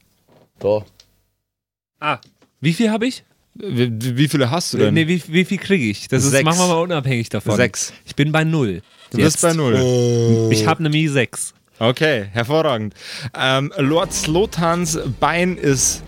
[0.59, 0.85] Da.
[1.99, 2.19] Ah,
[2.61, 3.23] wie viel habe ich?
[3.55, 4.93] Wie, wie viele hast du denn?
[4.93, 6.07] Nee, wie, wie viel kriege ich?
[6.09, 7.55] Das ist, machen wir mal unabhängig davon.
[7.55, 7.93] Sechs.
[8.05, 8.81] Ich bin bei null.
[9.11, 10.49] Du bist bei null.
[10.51, 11.53] Ich habe nämlich sechs.
[11.79, 12.93] Okay, hervorragend.
[13.37, 16.03] Ähm, Lord Slotans Bein ist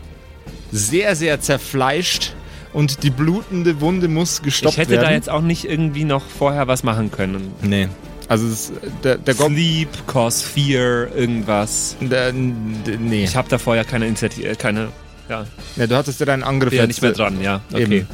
[0.72, 2.34] sehr, sehr zerfleischt
[2.74, 5.06] und die blutende Wunde muss gestoppt Ich hätte werden.
[5.06, 7.54] da jetzt auch nicht irgendwie noch vorher was machen können.
[7.62, 7.88] Nee.
[8.30, 8.72] Also es,
[9.04, 9.36] der, der.
[9.36, 11.96] Sleep, Cause Fear, irgendwas.
[12.02, 13.24] Der, nee.
[13.24, 14.90] Ich habe da vorher keine Initiative, keine,
[15.30, 17.62] ja, Ja, du hattest ja deinen Angriff ja jetzt, nicht mehr äh, dran, ja.
[17.72, 17.84] Okay.
[17.84, 18.08] Eben.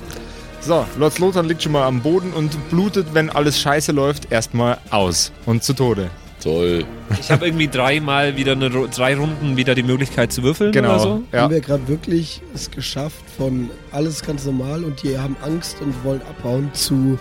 [0.61, 4.77] So, Lord Slotan liegt schon mal am Boden und blutet, wenn alles scheiße läuft, erstmal
[4.91, 6.09] aus und zu Tode.
[6.41, 6.83] Toll.
[7.21, 10.89] Ich habe irgendwie dreimal wieder eine, drei Runden wieder die Möglichkeit zu würfeln Genau.
[10.91, 11.23] oder so.
[11.31, 11.41] Ja.
[11.43, 15.93] Haben wir gerade wirklich es geschafft von alles ganz normal und die haben Angst und
[16.03, 17.17] wollen abhauen zu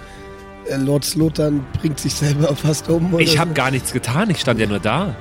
[0.69, 3.13] äh, Lord Slotan bringt sich selber fast um.
[3.15, 3.55] oder Ich habe so.
[3.55, 5.15] gar nichts getan, ich stand ja nur da.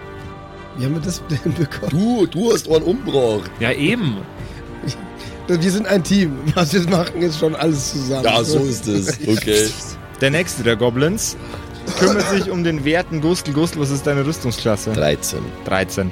[0.78, 1.90] Wie haben wir das denn hinbekommen?
[1.90, 3.52] Du, du hast einen umgebracht.
[3.60, 4.18] Ja, eben.
[5.48, 6.38] Wir sind ein Team.
[6.54, 8.24] Was wir machen, ist schon alles zusammen.
[8.24, 9.20] Ja, so ist es.
[9.28, 9.68] Okay.
[10.22, 11.36] Der nächste der Goblins
[12.00, 13.54] kümmert sich um den werten Gustel.
[13.54, 14.92] Gustel, was ist deine Rüstungsklasse?
[14.92, 15.40] 13.
[15.66, 16.12] 13.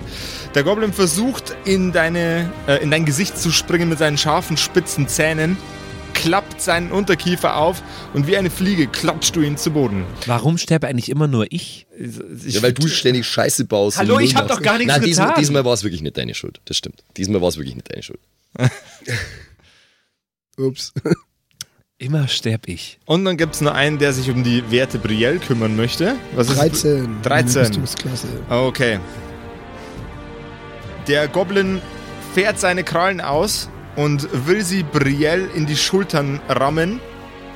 [0.55, 5.07] Der Goblin versucht in, deine, äh, in dein Gesicht zu springen mit seinen scharfen, spitzen
[5.07, 5.57] Zähnen,
[6.13, 7.81] klappt seinen Unterkiefer auf
[8.13, 10.03] und wie eine Fliege klatscht du ihn zu Boden.
[10.25, 11.85] Warum sterbe eigentlich immer nur ich?
[11.97, 13.99] Ich, Ja, weil du ständig Scheiße baust.
[13.99, 15.41] Hallo, ich hab doch gar nichts Nein, diesmal, getan.
[15.41, 16.59] diesmal war es wirklich nicht deine Schuld.
[16.65, 17.03] Das stimmt.
[17.15, 18.19] Diesmal war es wirklich nicht deine Schuld.
[20.57, 20.93] Ups.
[21.97, 22.97] Immer sterb ich.
[23.05, 26.15] Und dann gibt es noch einen, der sich um die Werte Brielle kümmern möchte.
[26.33, 27.21] Was ist 13.
[27.23, 27.61] 13.
[27.61, 28.27] Rüstungsklasse.
[28.49, 28.99] Okay.
[31.07, 31.81] Der Goblin
[32.33, 37.01] fährt seine Krallen aus und will sie Brielle in die Schultern rammen,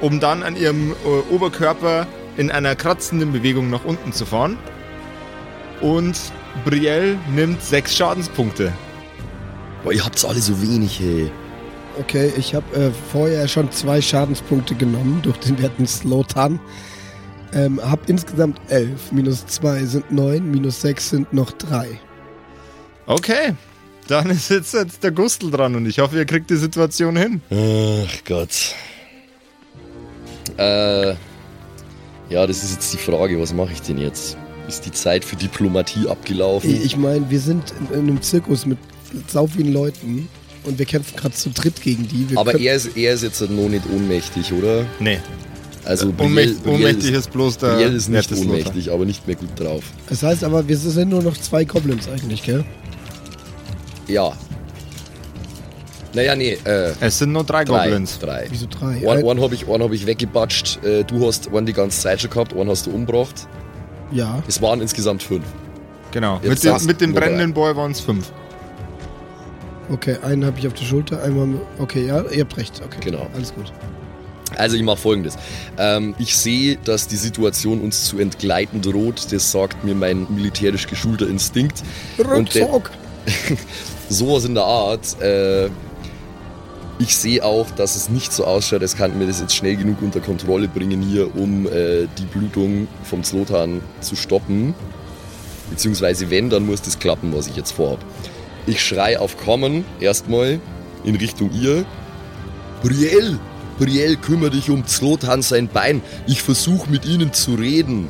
[0.02, 4.58] um dann an ihrem äh, Oberkörper in einer kratzenden Bewegung nach unten zu fahren.
[5.80, 6.18] Und
[6.66, 8.74] Brielle nimmt sechs Schadenspunkte.
[9.84, 11.30] Boah, ihr habt's alle so wenig, hey.
[12.00, 16.60] Okay, ich habe äh, vorher schon zwei Schadenspunkte genommen durch den werten Slotan.
[17.54, 19.12] Ähm, hab insgesamt 11.
[19.12, 22.00] Minus 2 sind 9, minus 6 sind noch 3.
[23.06, 23.54] Okay,
[24.08, 27.42] dann ist jetzt, jetzt der Gustel dran und ich hoffe, ihr kriegt die Situation hin.
[27.52, 28.74] Ach Gott.
[30.58, 31.10] Äh,
[32.30, 34.38] ja, das ist jetzt die Frage, was mache ich denn jetzt?
[34.68, 36.70] Ist die Zeit für Diplomatie abgelaufen?
[36.70, 38.78] Ich meine, wir sind in, in einem Zirkus mit
[39.28, 40.28] sau vielen Leuten
[40.64, 42.30] und wir kämpfen gerade zu dritt gegen die.
[42.30, 44.86] Wir Aber er ist, er ist jetzt noch nicht ohnmächtig, oder?
[45.00, 45.20] Nee,
[45.86, 49.26] Also Brielle, ohnmächtig, Brielle ohnmächtig ist, ist bloß der Brielle ist nicht ohnmächtig, aber nicht
[49.28, 49.84] mehr gut drauf.
[50.10, 52.64] Das heißt aber, wir sind nur noch zwei Goblins eigentlich, gell?
[54.08, 54.34] Ja.
[56.16, 57.86] Naja, nee, äh, Es sind nur drei, drei.
[57.90, 58.20] Goblins.
[58.20, 58.46] Drei.
[58.50, 58.98] Wieso drei?
[59.10, 62.30] Einen, einen habe ich, hab ich weggebatscht, äh, du hast einen die ganze Zeit schon
[62.30, 63.48] gehabt, einen hast du umgebracht.
[64.12, 64.44] ja.
[64.48, 65.44] Es waren insgesamt fünf.
[66.12, 66.36] Genau.
[66.36, 68.32] Jetzt Mit dem, sagst mit dem brennenden Boy waren es fünf.
[69.90, 71.50] Okay, einen habe ich auf der Schulter, einmal.
[71.80, 72.82] Okay, ja, ihr habt recht.
[72.86, 73.28] Okay, Genau.
[73.34, 73.72] Alles gut.
[74.56, 75.36] Also ich mache folgendes.
[75.78, 79.32] Ähm, ich sehe, dass die Situation uns zu entgleiten droht.
[79.32, 81.82] Das sagt mir mein militärisch geschulter Instinkt.
[82.20, 82.92] Rückzug!
[84.10, 85.20] Sowas in der Art.
[85.22, 85.70] Äh,
[87.00, 90.02] ich sehe auch, dass es nicht so ausschaut, als könnten wir das jetzt schnell genug
[90.02, 94.76] unter Kontrolle bringen hier, um äh, die Blutung vom Zlotan zu stoppen.
[95.72, 98.00] Beziehungsweise wenn, dann muss das klappen, was ich jetzt vorhab.
[98.66, 100.60] Ich schrei auf Kommen erstmal
[101.04, 101.86] in Richtung ihr.
[102.82, 103.40] Brielle,
[103.78, 106.02] Brielle, kümmere dich um Zlotan sein Bein.
[106.28, 108.10] Ich versuche mit ihnen zu reden.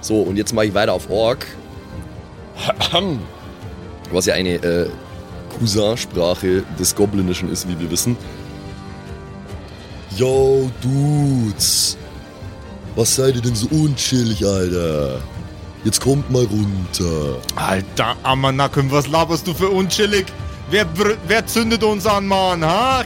[0.00, 1.46] So, und jetzt mache ich weiter auf Ork.
[4.12, 4.88] Was ja eine äh,
[5.58, 8.16] Cousinsprache des Goblinischen ist, wie wir wissen.
[10.16, 11.96] Yo, Dudes.
[12.94, 15.22] Was seid ihr denn so unchillig, Alter?
[15.84, 17.40] Jetzt kommt mal runter.
[17.56, 20.26] Alter Amanakum, was laberst du für unchillig?
[20.70, 20.86] Wer,
[21.26, 22.64] wer zündet uns an, Mann?
[22.64, 23.04] Ha?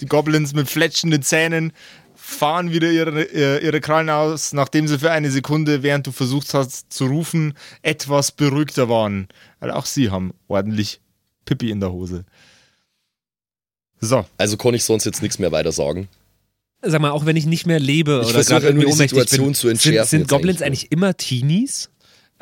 [0.00, 1.72] Die Goblins mit fletschenden Zähnen
[2.14, 6.54] fahren wieder ihre, äh, ihre Krallen aus, nachdem sie für eine Sekunde, während du versucht
[6.54, 7.52] hast zu rufen,
[7.82, 9.28] etwas beruhigter waren.
[9.58, 11.02] Weil auch sie haben ordentlich
[11.44, 12.24] Pippi in der Hose.
[14.00, 16.08] So, Also kann ich sonst jetzt nichts mehr weiter sagen.
[16.82, 19.54] Sag mal, auch wenn ich nicht mehr lebe Ich oder gerade irgendwie ohnmächtig Situation bin,
[19.54, 21.90] zu entschärfen sind, sind Goblins eigentlich eigentlich immer Teenies?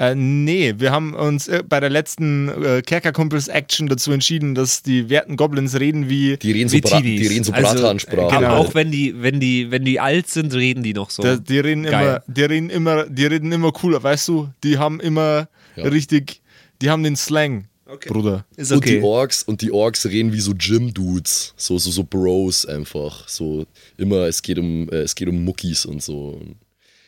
[0.01, 5.11] Äh, nee, wir haben uns äh, bei der letzten äh, Kerkerkumpels-Action dazu entschieden, dass die
[5.11, 6.37] werten Goblins reden wie.
[6.37, 7.21] Die reden so, Bra Teenies.
[7.21, 8.37] die reden so Also, Bratansprache.
[8.39, 8.55] genau.
[8.59, 11.25] Auch wenn die, wenn die, wenn die alt sind, reden die noch so.
[11.25, 14.49] Da, die, reden immer, die reden immer, die reden immer cooler, weißt du?
[14.63, 15.89] Die haben immer Ja.
[15.89, 16.43] richtig,
[16.81, 18.45] die haben den Slang, Bruder.
[18.57, 19.03] ist Und die okay.
[19.03, 23.27] Orks und die Orks reden wie so Gym-Dudes, so, so, so Bros einfach.
[23.29, 23.67] So
[23.97, 26.39] immer, es geht um, äh, es geht um Muckis und so.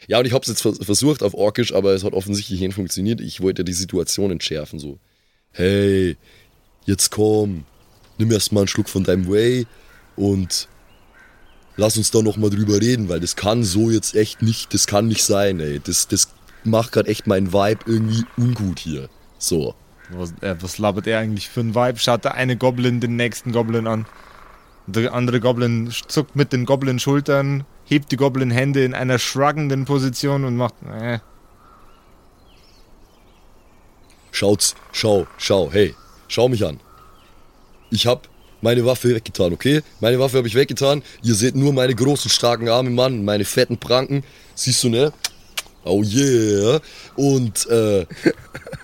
[0.09, 2.75] Ja, und ich habe es jetzt vers versucht auf Orkisch, aber es hat offensichtlich nicht
[2.75, 3.21] funktioniert.
[3.21, 4.99] Ich wollte die Situation entschärfen, so.
[5.53, 6.17] Hey,
[6.87, 7.65] jetzt komm,
[8.17, 9.67] nimm erst mal einen Schluck von deinem Whey
[10.17, 10.69] und
[11.77, 14.87] lass uns da noch mal drüber reden, weil das kann so jetzt echt nicht, das
[14.87, 15.79] kann nicht sein, ey.
[15.85, 16.29] Das, das
[16.65, 19.11] macht gerade echt meinen Vibe irgendwie ungut hier.
[19.39, 19.75] So.
[20.13, 21.99] Was, äh, was labert er eigentlich für ein Vibe?
[21.99, 24.07] Schaut der eine Goblin den nächsten Goblin an.
[24.87, 30.57] Der andere Goblin zuckt mit den Goblin-Schultern, hebt die Goblin-Hände in einer schruggenden Position und
[30.57, 30.75] macht.
[30.83, 31.21] Äh.
[34.33, 35.95] Schaut's, schau, schau, hey,
[36.29, 36.81] schau mich an.
[37.91, 38.29] Ich hab
[38.63, 39.83] meine Waffe weggetan, okay?
[40.01, 41.03] Meine Waffe habe ich weggetan.
[41.23, 44.25] Ihr seht nur meine großen, starken Arme, Mann, meine fetten Pranken.
[44.55, 45.13] Siehst du, ne?
[45.85, 46.81] Oh yeah.
[47.17, 48.07] Und äh,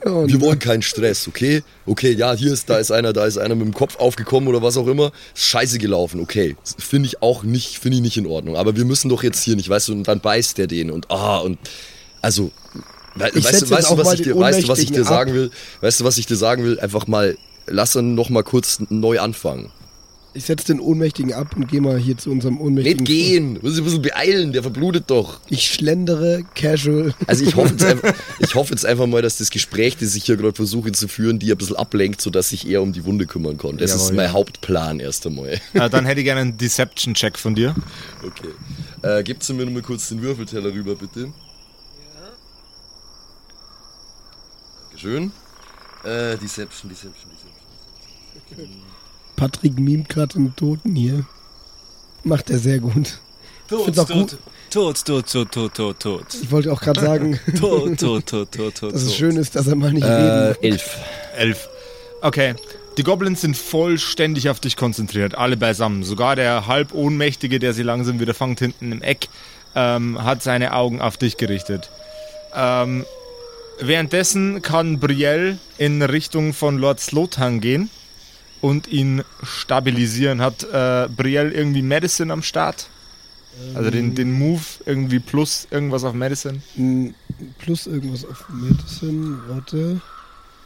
[0.05, 1.65] Oh, wir wollen keinen Stress, okay?
[1.85, 4.63] Okay, ja, hier ist, da ist einer, da ist einer mit dem Kopf aufgekommen oder
[4.63, 5.11] was auch immer.
[5.35, 6.55] Scheiße gelaufen, okay.
[6.79, 8.57] Finde ich auch nicht, finde ich nicht in Ordnung.
[8.57, 11.11] Aber wir müssen doch jetzt hier nicht, weißt du, und dann beißt der den und
[11.11, 11.59] ah, und
[12.23, 12.53] also.
[13.17, 15.31] we- Ich weißt du, weißt du, was ich dir, weißt du, was ich dir sagen
[15.31, 15.37] ab.
[15.37, 15.51] will?
[15.81, 16.79] Weißt du, was ich dir sagen will?
[16.79, 17.37] Einfach mal,
[17.67, 19.73] lass uns noch mal kurz neu anfangen.
[20.37, 23.05] Ich setze den Ohnmächtigen ab und gehe mal hier zu unserem Ohnmächtigen.
[23.05, 25.41] Nicht gehen, muss sich ein bisschen beeilen, der verblutet doch.
[25.49, 27.15] Ich schlendere casual.
[27.27, 30.25] Also ich hoffe, jetzt einfach, ich hoffe jetzt einfach mal, dass das Gespräch, das ich
[30.25, 33.25] hier gerade versuche zu führen, die ein bisschen ablenkt, sodass ich eher um die Wunde
[33.25, 33.79] kümmern kann.
[33.79, 34.33] Das Jawohl, ist mein ja.
[34.33, 35.59] Hauptplan erst einmal.
[35.73, 37.75] Äh, dann hätte ich gerne einen Deception-Check von dir.
[38.23, 38.51] Okay.
[39.01, 41.21] Äh, gibst du mir noch mal kurz den Würfelteller rüber, bitte?
[41.21, 41.31] Ja.
[44.91, 45.33] Dankeschön.
[46.05, 47.31] Äh, Deception, Deception,
[48.51, 48.86] Deception.
[49.37, 51.25] Patrick mimt gerade den Toten hier.
[52.25, 53.21] Macht er sehr gut.
[53.69, 54.37] Tot, gut.
[54.71, 56.27] tot, tot, tot, tot, tot, tot.
[56.43, 58.95] Ich wollte auch gerade sagen, Tot, tot, tot, tot, tot.
[58.95, 60.99] dass es schön ist, dass er mal nicht Äh, reden elf.
[61.37, 61.69] Elf.
[62.23, 62.55] Okay.
[62.97, 66.03] Die Goblins sind vollständig auf dich konzentriert, alle beisammen.
[66.03, 69.29] Sogar der halb Ohnmächtige, der sie langsam wieder fangt hinten im Eck,
[69.75, 71.91] ähm, hat seine Augen auf dich gerichtet.
[72.55, 73.05] Ähm,
[73.81, 77.91] währenddessen kann Brielle in Richtung von Lord Slothan gehen
[78.67, 80.41] und ihn stabilisieren.
[80.41, 82.89] Hat äh, Brielle irgendwie Medicine am Start?
[83.75, 86.61] Also den, den Move irgendwie plus irgendwas auf Medicine?
[86.75, 87.09] Mm,
[87.59, 90.01] Plus irgendwas auf Medicine, warte.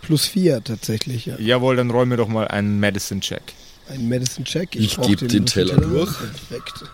[0.02, 1.38] Plus vier tatsächlich, ja.
[1.38, 3.42] Jawohl, dann räume doch mal einen Medicine-Check.
[3.90, 4.74] Ein Medicine-Check.
[4.76, 6.10] Ich brauch geb den Teller durch.
[6.18, 6.84] Perfekt.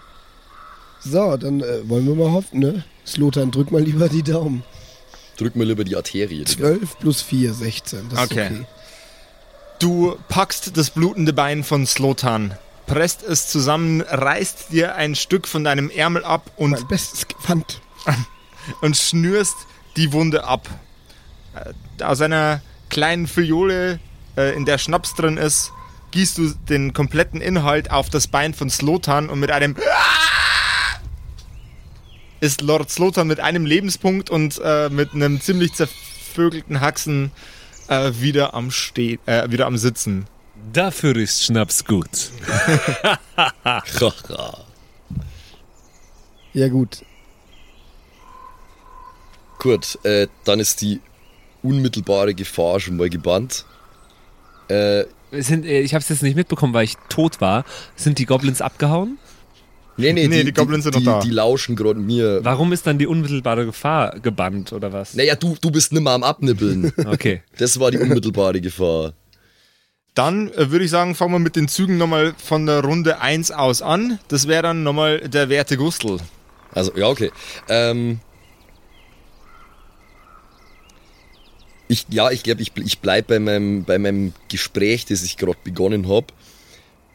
[1.01, 2.85] So, dann äh, wollen wir mal hoffen, ne?
[3.07, 4.65] Slotan, drück mal lieber die Daumen.
[5.39, 6.45] Drück mir lieber die Arterie.
[6.45, 8.09] 12 plus 4, 16.
[8.11, 8.47] Das Okay.
[8.47, 8.67] ist okay.
[9.79, 12.57] Du packst das blutende Bein von Slotan,
[12.87, 17.83] presst es zusammen, reißt dir ein Stück von deinem Ärmel ab und, Mein bestes Gewand.
[18.81, 19.57] und schnürst
[19.97, 20.69] die Wunde ab.
[21.55, 24.01] Äh, Aus einer kleinen Fiole,
[24.37, 25.73] äh, in der Schnaps drin ist,
[26.13, 29.77] gießt du den kompletten Inhalt auf das Bein von Slotan und mit einem
[32.41, 37.31] ist Lord Slotan mit einem Lebenspunkt und äh, mit einem ziemlich zervögelten Haxen
[37.89, 40.27] äh, wieder am Stehen, äh, wieder am Sitzen.
[40.73, 42.09] Dafür ist Schnaps gut.
[46.53, 47.05] Ja, gut.
[49.59, 51.01] Gut, äh, dann ist die
[51.63, 53.65] unmittelbare Gefahr schon mal gebannt.
[54.69, 57.65] Äh, Sind, äh, ich habe es jetzt nicht mitbekommen, weil ich tot war.
[57.95, 59.19] Sind die Goblins abgehauen?
[59.97, 61.21] Nee, nee, Nee, die Goblins sind noch die, da.
[61.21, 62.41] Die lauschen gerade mir.
[62.43, 65.15] Warum ist dann die unmittelbare Gefahr gebannt oder was?
[65.15, 66.93] Naja, du, du bist nimmer am Abnibbeln.
[67.07, 67.43] Okay.
[67.59, 69.13] Das war die unmittelbare Gefahr.
[70.15, 73.51] Dann äh, würde ich sagen, fangen wir mit den Zügen nochmal von der Runde 1
[73.53, 74.19] aus an.
[74.29, 76.19] Das wäre dann nochmal der werte Gustl.
[76.73, 77.31] Also, ja, okay.
[77.69, 78.21] Ähm,
[81.89, 85.59] ich, ja, ich glaube, ich, ich bleibe bei meinem, bei meinem Gespräch, das ich gerade
[85.63, 86.27] begonnen habe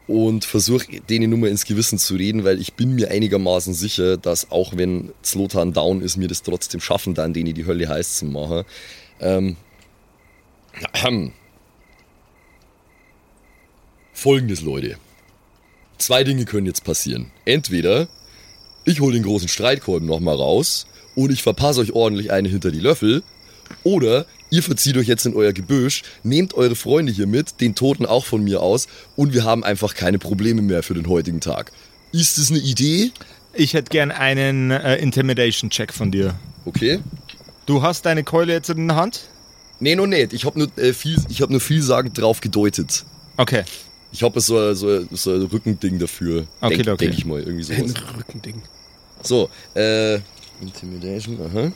[0.06, 4.16] und versuche denen nur mal ins Gewissen zu reden, weil ich bin mir einigermaßen sicher,
[4.16, 8.18] dass auch wenn Zlotan down ist, mir das trotzdem schaffen, dann denen die Hölle heiß
[8.18, 8.64] zu machen.
[9.20, 9.56] Ähm,
[10.92, 11.32] ahem.
[14.12, 14.96] Folgendes, Leute.
[15.98, 17.30] Zwei Dinge können jetzt passieren.
[17.44, 18.08] Entweder
[18.84, 22.80] ich hole den großen Streitkolben nochmal raus und ich verpasse euch ordentlich eine hinter die
[22.80, 23.22] Löffel.
[23.84, 28.04] Oder ihr verzieht euch jetzt in euer Gebüsch, nehmt eure Freunde hier mit, den Toten
[28.06, 28.86] auch von mir aus
[29.16, 31.72] und wir haben einfach keine Probleme mehr für den heutigen Tag.
[32.12, 33.10] Ist das eine Idee?
[33.54, 36.34] Ich hätte gern einen äh, Intimidation-Check von dir.
[36.66, 37.00] Okay.
[37.66, 39.22] Du hast deine Keule jetzt in der Hand?
[39.80, 40.32] Nee, noch nicht.
[40.34, 43.04] Ich habe nur, äh, viel, ich hab nur vielsagend drauf gedeutet.
[43.38, 43.64] Okay.
[44.12, 46.46] Ich habe so, ein- so, ein- so ein Rückending dafür.
[46.60, 47.06] Okay, denk, okay.
[47.06, 47.94] denk ich mal, irgendwie sowas.
[47.94, 48.62] Ein Rückending.
[49.22, 50.16] So, äh,
[50.60, 51.72] Intimidation, aha.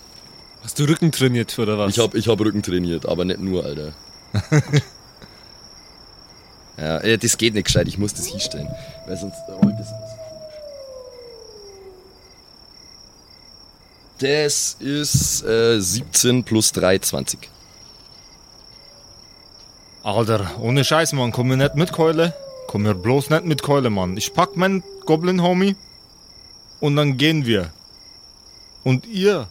[0.66, 1.96] Hast du Rücken trainiert oder was?
[1.96, 3.92] Ich habe ich hab Rücken trainiert, aber nicht nur, Alter.
[6.76, 8.66] ja, äh, das geht nicht gescheit, ich muss das hinstellen.
[9.06, 10.10] Weil sonst rollt das alles.
[14.18, 17.48] Das ist äh, 17 plus 3, 20.
[20.02, 21.30] Alter, ohne Scheiß, Mann.
[21.30, 22.34] Komm mir nicht mit Keule.
[22.66, 24.16] Komm mir bloß nicht mit Keule, Mann.
[24.16, 25.76] Ich pack meinen Goblin-Homie
[26.80, 27.70] und dann gehen wir.
[28.82, 29.46] Und ihr,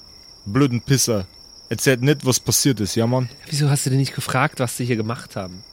[0.45, 1.27] blöden Pisser,
[1.69, 3.29] erzählt nicht, was passiert ist, ja, Mann?
[3.49, 5.63] Wieso hast du denn nicht gefragt, was sie hier gemacht haben?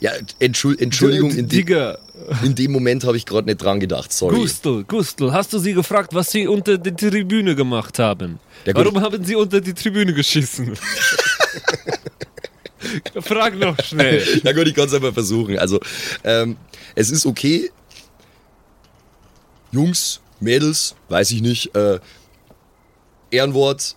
[0.00, 1.96] Ja, Entschuld, Entschuldigung, in, de,
[2.42, 4.36] in dem Moment habe ich gerade nicht dran gedacht, sorry.
[4.36, 8.38] Gustl, Gustl, hast du sie gefragt, was sie unter die Tribüne gemacht haben?
[8.66, 8.74] Ja.
[8.74, 10.76] Warum haben sie unter die Tribüne geschissen?
[13.20, 14.22] Frag noch schnell.
[14.42, 15.58] Ja gut, ich kann es einfach versuchen.
[15.58, 15.80] Also,
[16.22, 16.56] ähm,
[16.94, 17.70] es ist okay.
[19.72, 21.74] Jungs, Mädels, weiß ich nicht.
[21.74, 21.98] Äh,
[23.34, 23.96] Ehrenwort,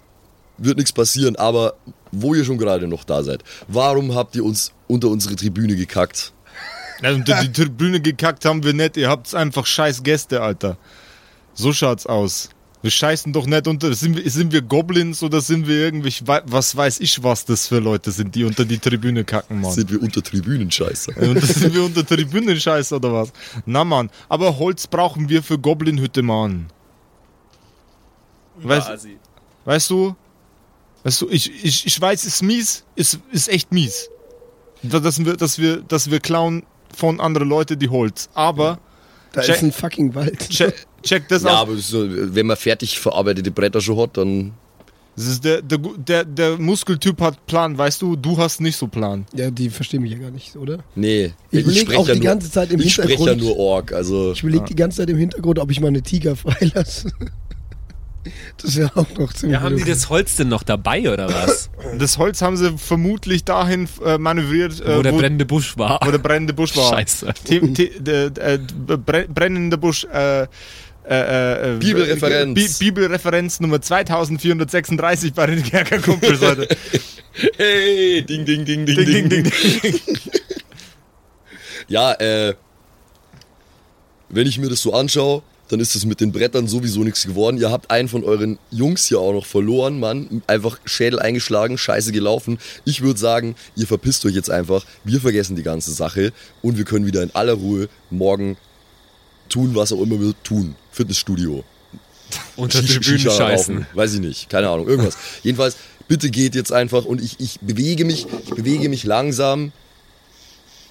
[0.57, 1.75] wird nichts passieren, aber
[2.11, 6.33] wo ihr schon gerade noch da seid, warum habt ihr uns unter unsere Tribüne gekackt?
[7.01, 10.77] Also unter die Tribüne gekackt haben wir nicht, ihr habt einfach scheiß Gäste, Alter.
[11.53, 12.49] So schaut's aus.
[12.83, 13.93] Wir scheißen doch nicht unter.
[13.93, 17.79] Sind wir, sind wir Goblins oder sind wir irgendwie, was weiß ich, was das für
[17.79, 19.71] Leute sind, die unter die Tribüne kacken, Mann?
[19.71, 21.13] Sind wir unter Tribünenscheiße?
[21.15, 23.33] Und das sind wir unter Tribünenscheiß oder was?
[23.65, 24.11] Na, Mann.
[24.29, 26.67] Aber Holz brauchen wir für Goblinhütte, Mann.
[28.57, 29.07] Weißt,
[29.67, 30.15] weißt du?
[31.03, 34.09] Weißt du, ich, ich, ich weiß, ist mies, ist, ist echt mies.
[34.81, 36.63] Dass wir, dass wir, dass wir klauen
[36.95, 38.29] von anderen Leuten die Holz.
[38.33, 38.79] Aber.
[39.33, 40.49] Da check, ist ein fucking Wald.
[40.49, 41.61] Check, check das ja, aus.
[41.61, 44.53] aber so, wenn man fertig verarbeitete Bretter schon hat, dann.
[45.15, 48.87] Das ist der, der, der, der Muskeltyp hat Plan, weißt du, du hast nicht so
[48.87, 49.25] Plan.
[49.33, 50.83] Ja, die verstehen mich ja gar nicht, oder?
[50.93, 51.33] Nee.
[51.49, 53.19] Ich überlege auch ja die nur, ganze Zeit im ich Hintergrund.
[53.19, 54.31] Ich spreche ja nur Org, also.
[54.33, 54.67] Ich überlege Ja.
[54.67, 57.11] die ganze Zeit im Hintergrund, ob ich mal eine Tiger freilasse.
[58.61, 61.69] Das wäre auch noch ziemlich Ja, haben die das Holz denn noch dabei oder was?
[61.97, 65.99] Das Holz haben sie vermutlich dahin äh, manövriert, äh, Wo der brennende Busch war.
[66.03, 66.89] wo der brennende Busch war.
[66.89, 67.33] Scheiße.
[67.47, 68.59] The, the, the, äh,
[68.97, 70.05] bre- brennender Busch.
[70.11, 70.47] Äh,
[71.09, 72.79] äh, äh, Bibelreferenz.
[72.79, 76.67] Bi Bibelreferenz Nummer 2436 bei den Kerkerkumpels heute.
[77.55, 79.51] Hey, ding, ding, ding, ding, ding, ding, ding.
[81.87, 82.55] Ja, äh,
[84.29, 87.57] wenn ich mir das so anschaue, dann ist es mit den Brettern sowieso nichts geworden.
[87.57, 90.41] Ihr habt einen von euren Jungs hier auch noch verloren, Mann.
[90.47, 92.59] Einfach Schädel eingeschlagen, scheiße gelaufen.
[92.85, 94.85] Ich würde sagen, ihr verpisst euch jetzt einfach.
[95.03, 98.57] Wir vergessen die ganze Sache und wir können wieder in aller Ruhe morgen
[99.49, 100.75] tun, was auch immer wir tun.
[100.91, 101.63] Fitnessstudio.
[102.55, 103.87] Unter Tribünen scheißen.
[103.93, 104.49] Weiß ich nicht.
[104.49, 104.87] Keine Ahnung.
[104.87, 105.17] Irgendwas.
[105.43, 109.71] Jedenfalls, bitte geht jetzt einfach und ich, ich bewege mich, ich bewege mich langsam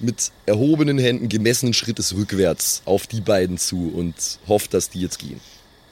[0.00, 4.14] mit erhobenen Händen, gemessenen Schrittes rückwärts auf die beiden zu und
[4.46, 5.40] hoffe, dass die jetzt gehen.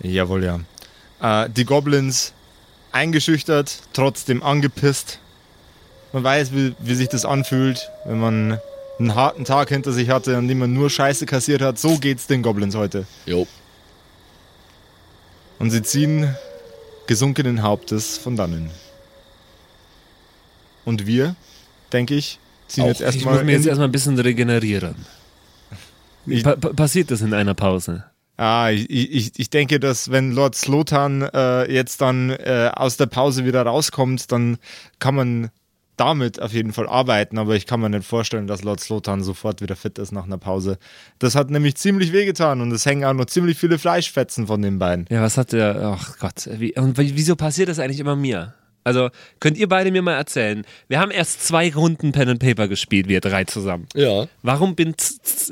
[0.01, 0.61] Jawohl, ja.
[1.21, 2.33] Äh, die Goblins
[2.93, 5.19] eingeschüchtert, trotzdem angepisst.
[6.13, 8.61] Man weiß, wie, wie sich das anfühlt, wenn man
[8.99, 11.79] einen harten Tag hinter sich hatte, an dem man nur Scheiße kassiert hat.
[11.79, 13.07] So geht's den Goblins heute.
[13.27, 13.47] Jo.
[15.59, 16.37] Und sie ziehen
[17.07, 18.71] gesunkenen Hauptes von dannen.
[20.85, 21.35] Und wir,
[21.93, 22.39] denke ich,
[22.75, 22.89] ziehen Auch.
[22.89, 23.35] jetzt Ich erstmal.
[23.35, 24.95] muss mir jetzt erstmal ein bisschen regenerieren.
[26.27, 28.05] Ich- Pa pa passiert das in einer Pause?
[28.37, 33.07] Ah, ich, ich, ich denke, dass wenn Lord Slotan äh, jetzt dann äh, aus der
[33.07, 34.59] Pause wieder rauskommt, dann
[34.99, 35.51] kann man
[35.97, 39.61] damit auf jeden Fall arbeiten, aber ich kann mir nicht vorstellen, dass Lord Slotan sofort
[39.61, 40.79] wieder fit ist nach einer Pause.
[41.21, 44.81] Das hat nämlich ziemlich wehgetan und es hängen auch noch ziemlich viele Fleischfetzen von den
[44.81, 45.07] Beinen.
[45.11, 45.81] Ja, was hat der.
[45.97, 46.49] Ach Gott.
[46.59, 48.55] Wie, und wie- wieso passiert das eigentlich immer mir?
[48.85, 49.09] Also,
[49.41, 50.65] könnt ihr beide mir mal erzählen?
[50.89, 53.87] Wir haben erst zwei Runden Pen and Paper gespielt, wir drei zusammen.
[53.95, 54.29] Ja.
[54.43, 54.95] Warum bin.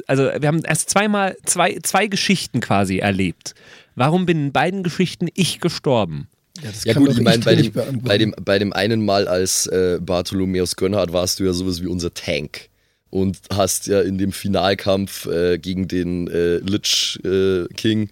[0.07, 3.55] Also, wir haben erst zweimal, zwei, zwei Geschichten quasi erlebt.
[3.95, 6.29] Warum bin in beiden Geschichten ich gestorben?
[6.63, 7.73] Ja, das Ja kann gut, ich meine, bei dem,
[8.03, 11.87] bei, dem, bei dem einen Mal als äh, Bartholomäus Gönnhardt warst du ja sowas wie
[11.87, 12.69] unser Tank.
[13.09, 18.09] Und hast ja in dem Finalkampf äh, gegen den äh, Lich äh, King,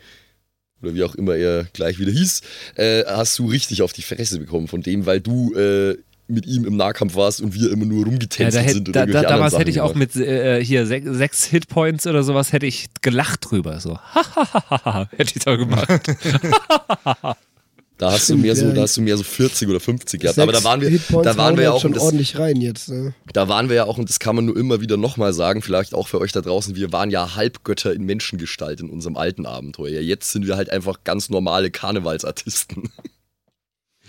[0.82, 2.40] oder wie auch immer er gleich wieder hieß,
[2.76, 5.96] äh, hast du richtig auf die Fresse bekommen von dem, weil du äh,
[6.28, 8.94] mit ihm im Nahkampf warst und wir immer nur Ja, rumgetänzelt da hätt, sind.
[8.94, 12.22] da, da, damals anderen hätte ich Sachen auch mit äh, hier sech, sechs Hitpoints oder
[12.22, 13.80] sowas hätte ich gelacht drüber.
[13.80, 13.98] So,
[15.16, 15.88] hätte ich da gemacht.
[18.00, 18.72] Da hast du Stimmt, mehr so, ja.
[18.72, 20.38] da hast du mehr so 40 oder 50 gehabt.
[20.38, 22.56] Aber da waren wir, Hitpoints da waren wir ja auch, schon und das, ordentlich rein
[22.62, 22.88] jetzt.
[22.88, 23.12] Ne?
[23.34, 25.92] da waren wir ja auch, und das kann man nur immer wieder nochmal sagen, vielleicht
[25.92, 30.00] auch für euch da draußen, wir waren ja Halbgötter in Menschengestalt in unserem alten Abenteuer.
[30.00, 32.90] Jetzt sind wir halt einfach ganz normale Karnevalsartisten.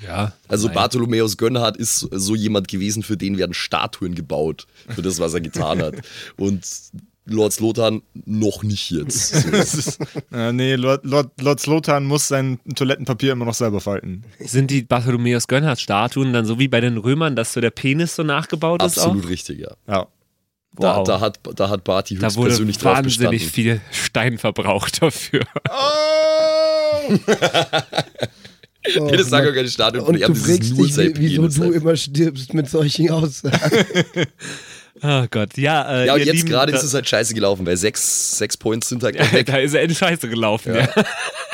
[0.03, 0.33] Ja.
[0.47, 0.73] Also nein.
[0.73, 5.41] Bartholomäus Gönnhardt ist so jemand gewesen, für den werden Statuen gebaut, für das, was er
[5.41, 5.93] getan hat.
[6.37, 6.65] Und
[7.31, 9.33] Lord Slotan noch nicht jetzt.
[9.71, 9.91] So.
[10.35, 14.23] Äh, nee, Lord, Lord, Lord Slotan muss sein Toilettenpapier immer noch selber falten.
[14.39, 18.23] Sind die Bartholomäus Gönnhardt-Statuen dann so wie bei den Römern, dass so der Penis so
[18.23, 18.97] nachgebaut ist?
[18.97, 19.29] Absolut Auch?
[19.29, 19.71] richtig, ja.
[19.87, 20.07] Ja.
[20.75, 21.03] Da, Wow.
[21.07, 25.41] da, hat, da hat Barty Da wurde höchstpersönlich drauf wahnsinnig viel Stein verbraucht dafür.
[25.69, 27.19] Oh!
[28.99, 31.19] Oh, das sagen ja keine Statuen von und ihm, du das ist fragst nur dich,
[31.19, 33.85] wieso du immer stirbst mit solchen Aussagen.
[35.03, 36.01] Oh Gott, ja.
[36.03, 39.03] Äh, Ja, und jetzt gerade ist es halt scheiße gelaufen, weil sechs, sechs Points sind
[39.03, 39.45] halt weg.
[39.47, 40.75] da ist er in Scheiße gelaufen.
[40.75, 40.87] Ja.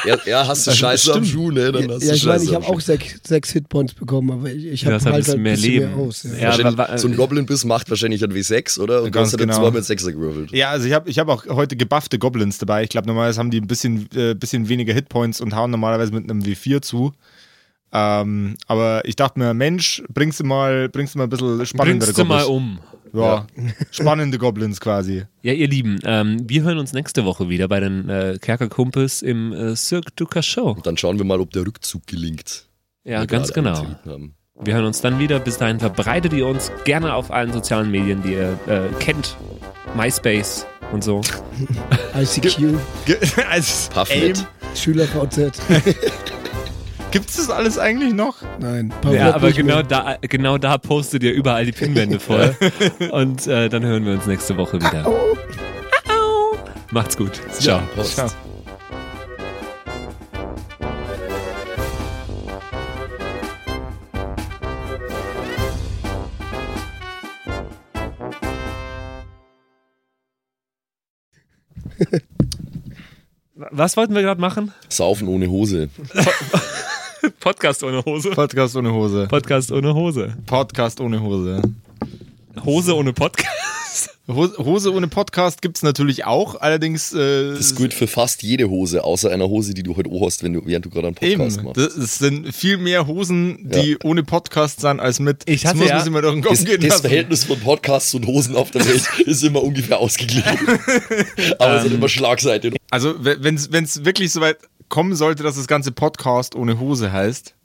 [0.05, 1.71] Ja, ja hast du Scheiße am Schuh, ne?
[1.71, 4.65] Dann hast ja, du ich meine, ich habe auch sechs, sechs Hitpoints bekommen, aber ich,
[4.65, 5.95] ich Ja, habe das hat ein halt bisschen ein mehr bisschen Leben.
[5.95, 6.23] mehr aus.
[6.23, 6.29] Ja.
[6.35, 6.43] Ja.
[6.49, 9.01] Wahrscheinlich, aber- so ein Goblin-Biss macht wahrscheinlich ein W6, oder?
[9.03, 9.59] Und du hast ja dann genau.
[9.59, 10.51] zweimal mit 6er gewürfelt.
[10.51, 12.83] Ja, also ich habe ich hab auch heute gebuffte Goblins dabei.
[12.83, 16.29] Ich glaube, normalerweise haben die ein bisschen, äh, bisschen weniger Hitpoints und hauen normalerweise mit
[16.29, 17.13] einem W4 zu.
[17.93, 22.07] Ähm, aber ich dachte mir, Mensch, bringst du mal, bringst du mal ein bisschen spannendere
[22.11, 22.79] Bringst du mal Goblins.
[23.13, 23.19] um.
[23.19, 23.47] Ja,
[23.91, 25.23] spannende Goblins quasi.
[25.41, 29.53] Ja, ihr Lieben, ähm, wir hören uns nächste Woche wieder bei den äh, Kerkerkumpels im
[29.53, 30.77] äh, Cirque du Cachot.
[30.77, 32.67] Und dann schauen wir mal, ob der Rückzug gelingt.
[33.05, 33.85] Ja, ganz genau.
[34.59, 35.39] Wir hören uns dann wieder.
[35.39, 39.37] Bis dahin verbreitet ihr uns gerne auf allen sozialen Medien, die ihr äh, kennt.
[39.95, 41.21] MySpace und so.
[42.13, 42.57] ICQ,
[43.05, 43.17] Ge-
[43.49, 44.45] Als Puffnet.
[44.75, 45.53] SchülerVZ.
[47.17, 48.35] Gibt es das alles eigentlich noch?
[48.59, 49.83] Nein, Ja, aber genau mehr.
[49.83, 52.55] da, genau da postet ihr überall die Pinwände voll.
[53.09, 55.03] Und äh, dann hören wir uns nächste Woche wieder.
[56.91, 57.31] Macht's gut.
[57.53, 57.81] Ciao.
[57.95, 58.17] Post.
[58.17, 58.27] Ciao.
[73.55, 74.71] Was wollten wir gerade machen?
[74.87, 75.89] Saufen ohne Hose.
[77.47, 78.31] Podcast ohne Hose.
[78.31, 79.25] Podcast ohne Hose.
[79.29, 80.35] Podcast ohne Hose.
[80.45, 81.61] Podcast ohne Hose.
[82.65, 83.47] Hose ohne Podcast.
[84.27, 88.69] Hose, Hose ohne Podcast gibt es natürlich auch, allerdings äh, Das gilt für fast jede
[88.69, 91.57] Hose, außer einer Hose, die du heute hast, wenn du, während du gerade einen Podcast
[91.59, 91.65] eben.
[91.67, 91.77] machst.
[91.77, 93.97] Das, es sind viel mehr Hosen, die Ja.
[94.03, 95.43] ohne Podcast sind, als mit.
[95.45, 97.01] Ich das hatte muss ja- mal durch den Kopf Das, gehen das lassen.
[97.03, 100.43] Verhältnis von Podcasts und Hosen auf der Welt ist immer ungefähr ausgeglichen.
[101.59, 102.73] Aber es hat immer Schlagseite.
[102.91, 104.57] Also, wenn es wirklich so weit
[104.89, 107.55] kommen sollte, dass das ganze Podcast ohne Hose heißt,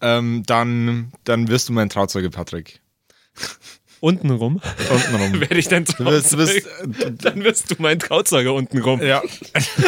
[0.00, 2.80] ähm, dann, dann wirst du mein Trauzeuge, Patrick.
[4.00, 4.60] Untenrum.
[4.90, 5.40] Untenrum.
[5.40, 7.12] Werde ich dein Du wirst, du wirst, Trauzeuge?
[7.22, 9.00] Dann wirst du mein Trauzeuge untenrum.
[9.00, 9.22] ja,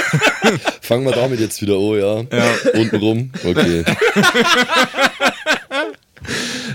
[0.83, 2.39] Fangen wir damit jetzt wieder an, ja.
[2.39, 2.55] Ja.
[2.81, 3.31] Unten rum.
[3.45, 3.85] Okay.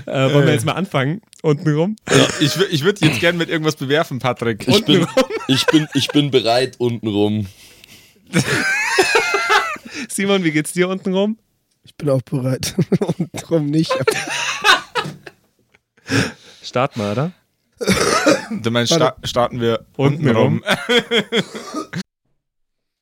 [0.06, 1.20] Äh, wollen wir jetzt mal anfangen?
[1.42, 1.96] Untenrum?
[2.40, 4.66] ich, wür- ich würde jetzt gerne mit irgendwas bewerfen, Patrick.
[4.68, 5.06] Ich bin,
[5.48, 7.46] ich bin, ich bin bereit unten rum.
[10.08, 11.38] Simon, wie geht's dir untenrum?
[11.84, 12.74] Ich bin auch bereit.
[13.18, 13.92] Und drum nicht.
[16.62, 17.32] Start mal, oder?
[18.62, 20.62] Du meinst, sta starten wir Untenrum.
[20.62, 21.90] untenrum.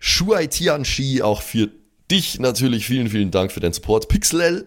[0.00, 1.70] Shuai Tianchi, auch für
[2.10, 4.08] dich natürlich vielen, vielen Dank für deinen Support.
[4.08, 4.66] Pixel